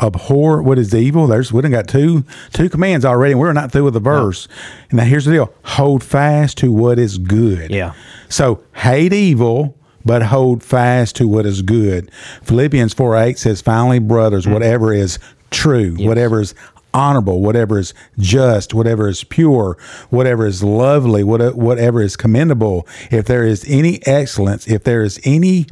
Abhor 0.00 0.62
what 0.62 0.78
is 0.78 0.94
evil. 0.94 1.26
There's 1.26 1.52
we 1.52 1.60
done 1.62 1.70
got 1.70 1.88
two 1.88 2.24
two 2.52 2.68
commands 2.68 3.04
already, 3.04 3.32
and 3.32 3.40
we're 3.40 3.52
not 3.52 3.70
through 3.72 3.84
with 3.84 3.94
the 3.94 4.00
verse. 4.00 4.48
And 4.90 4.98
now 4.98 5.04
here's 5.04 5.24
the 5.26 5.32
deal: 5.32 5.52
hold 5.64 6.02
fast 6.02 6.58
to 6.58 6.72
what 6.72 6.98
is 6.98 7.18
good. 7.18 7.70
Yeah. 7.70 7.92
So 8.28 8.62
hate 8.74 9.12
evil, 9.12 9.76
but 10.04 10.22
hold 10.22 10.62
fast 10.62 11.16
to 11.16 11.28
what 11.28 11.44
is 11.46 11.62
good. 11.62 12.10
Philippians 12.42 12.94
four 12.94 13.16
eight 13.16 13.38
says, 13.38 13.60
"Finally, 13.60 13.98
brothers, 13.98 14.46
Mm. 14.46 14.52
whatever 14.52 14.92
is 14.94 15.18
true, 15.50 15.96
whatever 15.98 16.40
is 16.40 16.54
honorable, 16.92 17.40
whatever 17.40 17.78
is 17.78 17.94
just, 18.18 18.74
whatever 18.74 19.08
is 19.08 19.22
pure, 19.22 19.76
whatever 20.08 20.44
is 20.46 20.60
lovely, 20.64 21.22
what- 21.22 21.56
whatever 21.56 22.02
is 22.02 22.16
commendable, 22.16 22.84
if 23.12 23.26
there 23.26 23.44
is 23.46 23.64
any 23.68 24.00
excellence, 24.06 24.66
if 24.66 24.82
there 24.82 25.02
is 25.02 25.20
any 25.24 25.66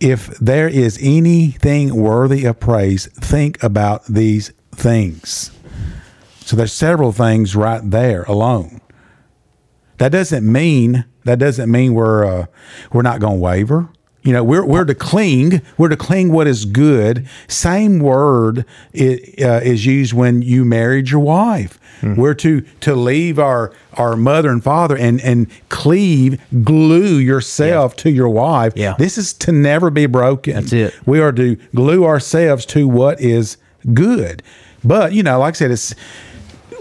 if 0.00 0.28
there 0.38 0.68
is 0.68 0.98
anything 1.00 1.94
worthy 1.94 2.44
of 2.44 2.60
praise, 2.60 3.06
think 3.06 3.62
about 3.62 4.04
these 4.06 4.52
things. 4.72 5.50
So 6.40 6.56
there's 6.56 6.72
several 6.72 7.12
things 7.12 7.56
right 7.56 7.80
there 7.82 8.22
alone. 8.24 8.80
That 9.98 10.12
doesn't 10.12 10.50
mean 10.50 11.06
that 11.24 11.38
doesn't 11.38 11.70
mean 11.70 11.94
we're 11.94 12.24
uh, 12.24 12.46
we're 12.92 13.02
not 13.02 13.20
going 13.20 13.38
to 13.38 13.40
waver. 13.40 13.88
You 14.26 14.32
know, 14.32 14.42
we're 14.44 14.64
we're 14.64 14.84
to 14.84 14.94
cling. 14.94 15.62
We're 15.78 15.88
to 15.88 15.96
cling 15.96 16.32
what 16.32 16.46
is 16.46 16.64
good. 16.64 17.26
Same 17.48 18.00
word 18.00 18.64
i- 18.94 19.20
uh, 19.40 19.60
is 19.62 19.86
used 19.86 20.12
when 20.12 20.42
you 20.42 20.64
married 20.64 21.10
your 21.10 21.20
wife. 21.20 21.78
We're 22.02 22.34
to 22.34 22.60
to 22.80 22.94
leave 22.94 23.38
our 23.38 23.72
our 23.94 24.16
mother 24.16 24.50
and 24.50 24.62
father 24.62 24.96
and 24.96 25.20
and 25.22 25.46
cleave, 25.70 26.40
glue 26.62 27.16
yourself 27.18 27.96
to 27.96 28.10
your 28.10 28.28
wife. 28.28 28.74
Yeah. 28.76 28.94
This 28.98 29.16
is 29.18 29.32
to 29.34 29.50
never 29.52 29.90
be 29.90 30.06
broken. 30.06 30.54
That's 30.54 30.72
it. 30.72 30.94
We 31.06 31.20
are 31.20 31.32
to 31.32 31.56
glue 31.74 32.04
ourselves 32.04 32.66
to 32.66 32.86
what 32.86 33.20
is 33.20 33.56
good. 33.94 34.42
But 34.84 35.14
you 35.14 35.22
know, 35.22 35.38
like 35.40 35.54
I 35.54 35.56
said, 35.56 35.70
it's 35.72 35.94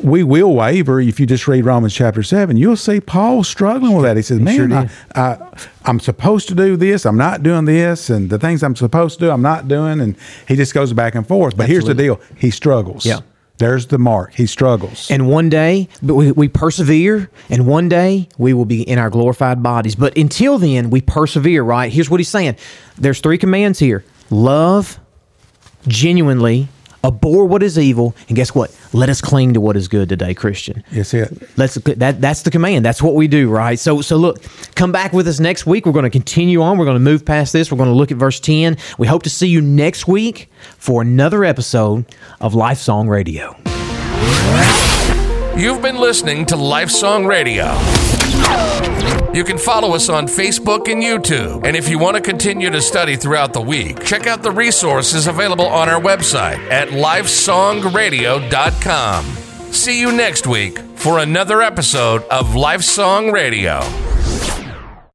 we 0.04 0.24
will 0.24 0.54
waver 0.54 1.00
if 1.00 1.20
you 1.20 1.26
just 1.26 1.48
read 1.48 1.66
Romans 1.66 1.94
chapter 1.94 2.24
seven. 2.24 2.58
You'll 2.58 2.76
see 2.76 3.00
Paul 3.00 3.44
struggling 3.44 3.94
with 3.94 4.04
that. 4.06 4.16
He 4.18 4.22
says, 4.24 4.40
"Man, 4.40 4.70
sure 4.70 4.90
I, 5.16 5.38
I'm 5.86 6.00
supposed 6.00 6.48
to 6.50 6.56
do 6.56 6.76
this. 6.78 7.06
I'm 7.06 7.18
not 7.18 7.44
doing 7.44 7.66
this, 7.66 8.10
and 8.10 8.30
the 8.30 8.40
things 8.40 8.64
I'm 8.64 8.76
supposed 8.76 9.20
to 9.20 9.26
do, 9.26 9.32
I'm 9.32 9.42
not 9.42 9.68
doing." 9.68 10.00
And 10.02 10.16
he 10.48 10.56
just 10.56 10.74
goes 10.74 10.94
back 10.94 11.16
and 11.16 11.28
forth. 11.28 11.56
But 11.58 11.68
here's 11.70 11.86
the 11.86 11.94
deal: 11.94 12.20
he 12.38 12.52
struggles. 12.52 13.06
Yeah. 13.06 13.20
there's 13.58 13.88
the 13.88 13.98
mark. 13.98 14.34
He 14.34 14.48
struggles. 14.48 15.10
And 15.10 15.30
one 15.30 15.50
day, 15.50 15.88
but 16.04 16.16
we, 16.16 16.32
we 16.34 16.48
persevere, 16.50 17.30
and 17.50 17.66
one 17.66 17.88
day 17.88 18.28
we 18.38 18.54
will 18.54 18.66
be 18.66 18.82
in 18.82 19.00
our 19.00 19.10
glorified 19.10 19.64
bodies. 19.64 19.96
But 19.96 20.18
until 20.18 20.58
then, 20.60 20.90
we 20.90 21.00
persevere, 21.02 21.64
right? 21.64 21.92
Here's 21.92 22.10
what 22.10 22.20
he's 22.20 22.28
saying 22.30 22.58
there's 22.98 23.22
three 23.22 23.38
commands 23.38 23.80
here 23.80 24.04
love 24.30 25.00
genuinely, 25.88 26.68
abhor 27.06 27.46
what 27.46 27.64
is 27.64 27.78
evil, 27.78 28.16
and 28.28 28.36
guess 28.36 28.54
what? 28.56 28.76
Let 28.94 29.10
us 29.10 29.22
cling 29.22 29.54
to 29.54 29.62
what 29.62 29.78
is 29.78 29.88
good 29.88 30.10
today, 30.10 30.34
Christian. 30.34 30.84
yes 30.92 31.14
it. 31.14 31.32
Let's 31.58 31.76
that 31.76 32.22
that's 32.22 32.42
the 32.42 32.52
command. 32.52 32.86
That's 32.86 33.02
what 33.02 33.16
we 33.16 33.28
do, 33.28 33.50
right? 33.50 33.80
So 33.80 34.02
so 34.02 34.18
look, 34.18 34.44
come 34.76 34.92
back 34.92 35.14
with 35.14 35.28
us 35.28 35.40
next 35.40 35.66
week. 35.66 35.86
We're 35.86 35.92
going 35.92 36.04
to 36.04 36.10
continue 36.10 36.62
on. 36.62 36.78
We're 36.78 36.86
going 36.86 36.96
to 36.96 37.00
move 37.00 37.26
past 37.26 37.54
this. 37.54 37.72
We're 37.72 37.78
going 37.78 37.90
to 37.90 37.96
look 37.96 38.12
at 38.12 38.18
verse 38.18 38.40
10. 38.40 38.78
We 38.98 39.08
hope 39.08 39.24
to 39.24 39.30
see 39.30 39.48
you 39.48 39.62
next 39.62 40.08
week 40.08 40.50
for 40.78 41.02
another 41.02 41.44
episode 41.44 42.06
of 42.40 42.54
Lifesong 42.54 43.10
Radio. 43.10 43.56
You've 45.58 45.82
been 45.82 45.96
listening 45.96 46.46
to 46.48 46.56
Lifesong 46.56 47.26
Radio. 47.28 47.64
You 49.34 49.46
can 49.46 49.58
follow 49.58 49.96
us 49.96 50.10
on 50.10 50.28
Facebook 50.28 50.92
and 50.92 51.02
YouTube. 51.02 51.66
And 51.66 51.78
if 51.78 51.88
you 51.88 51.98
want 51.98 52.18
to 52.18 52.22
continue 52.22 52.70
to 52.70 52.82
study 52.82 53.16
throughout 53.16 53.54
the 53.54 53.62
week, 53.62 54.04
check 54.04 54.28
out 54.28 54.44
the 54.44 54.52
resources 54.52 55.28
available 55.28 55.68
on 55.68 55.88
our 55.88 56.02
website 56.02 56.60
at 56.70 56.90
lifesongradio.com. 56.90 59.26
See 59.72 59.98
you 60.00 60.12
next 60.12 60.46
week 60.46 60.78
for 60.96 61.20
another 61.20 61.62
episode 61.62 62.24
of 62.24 62.48
Lifesong 62.48 63.32
Radio. 63.32 63.80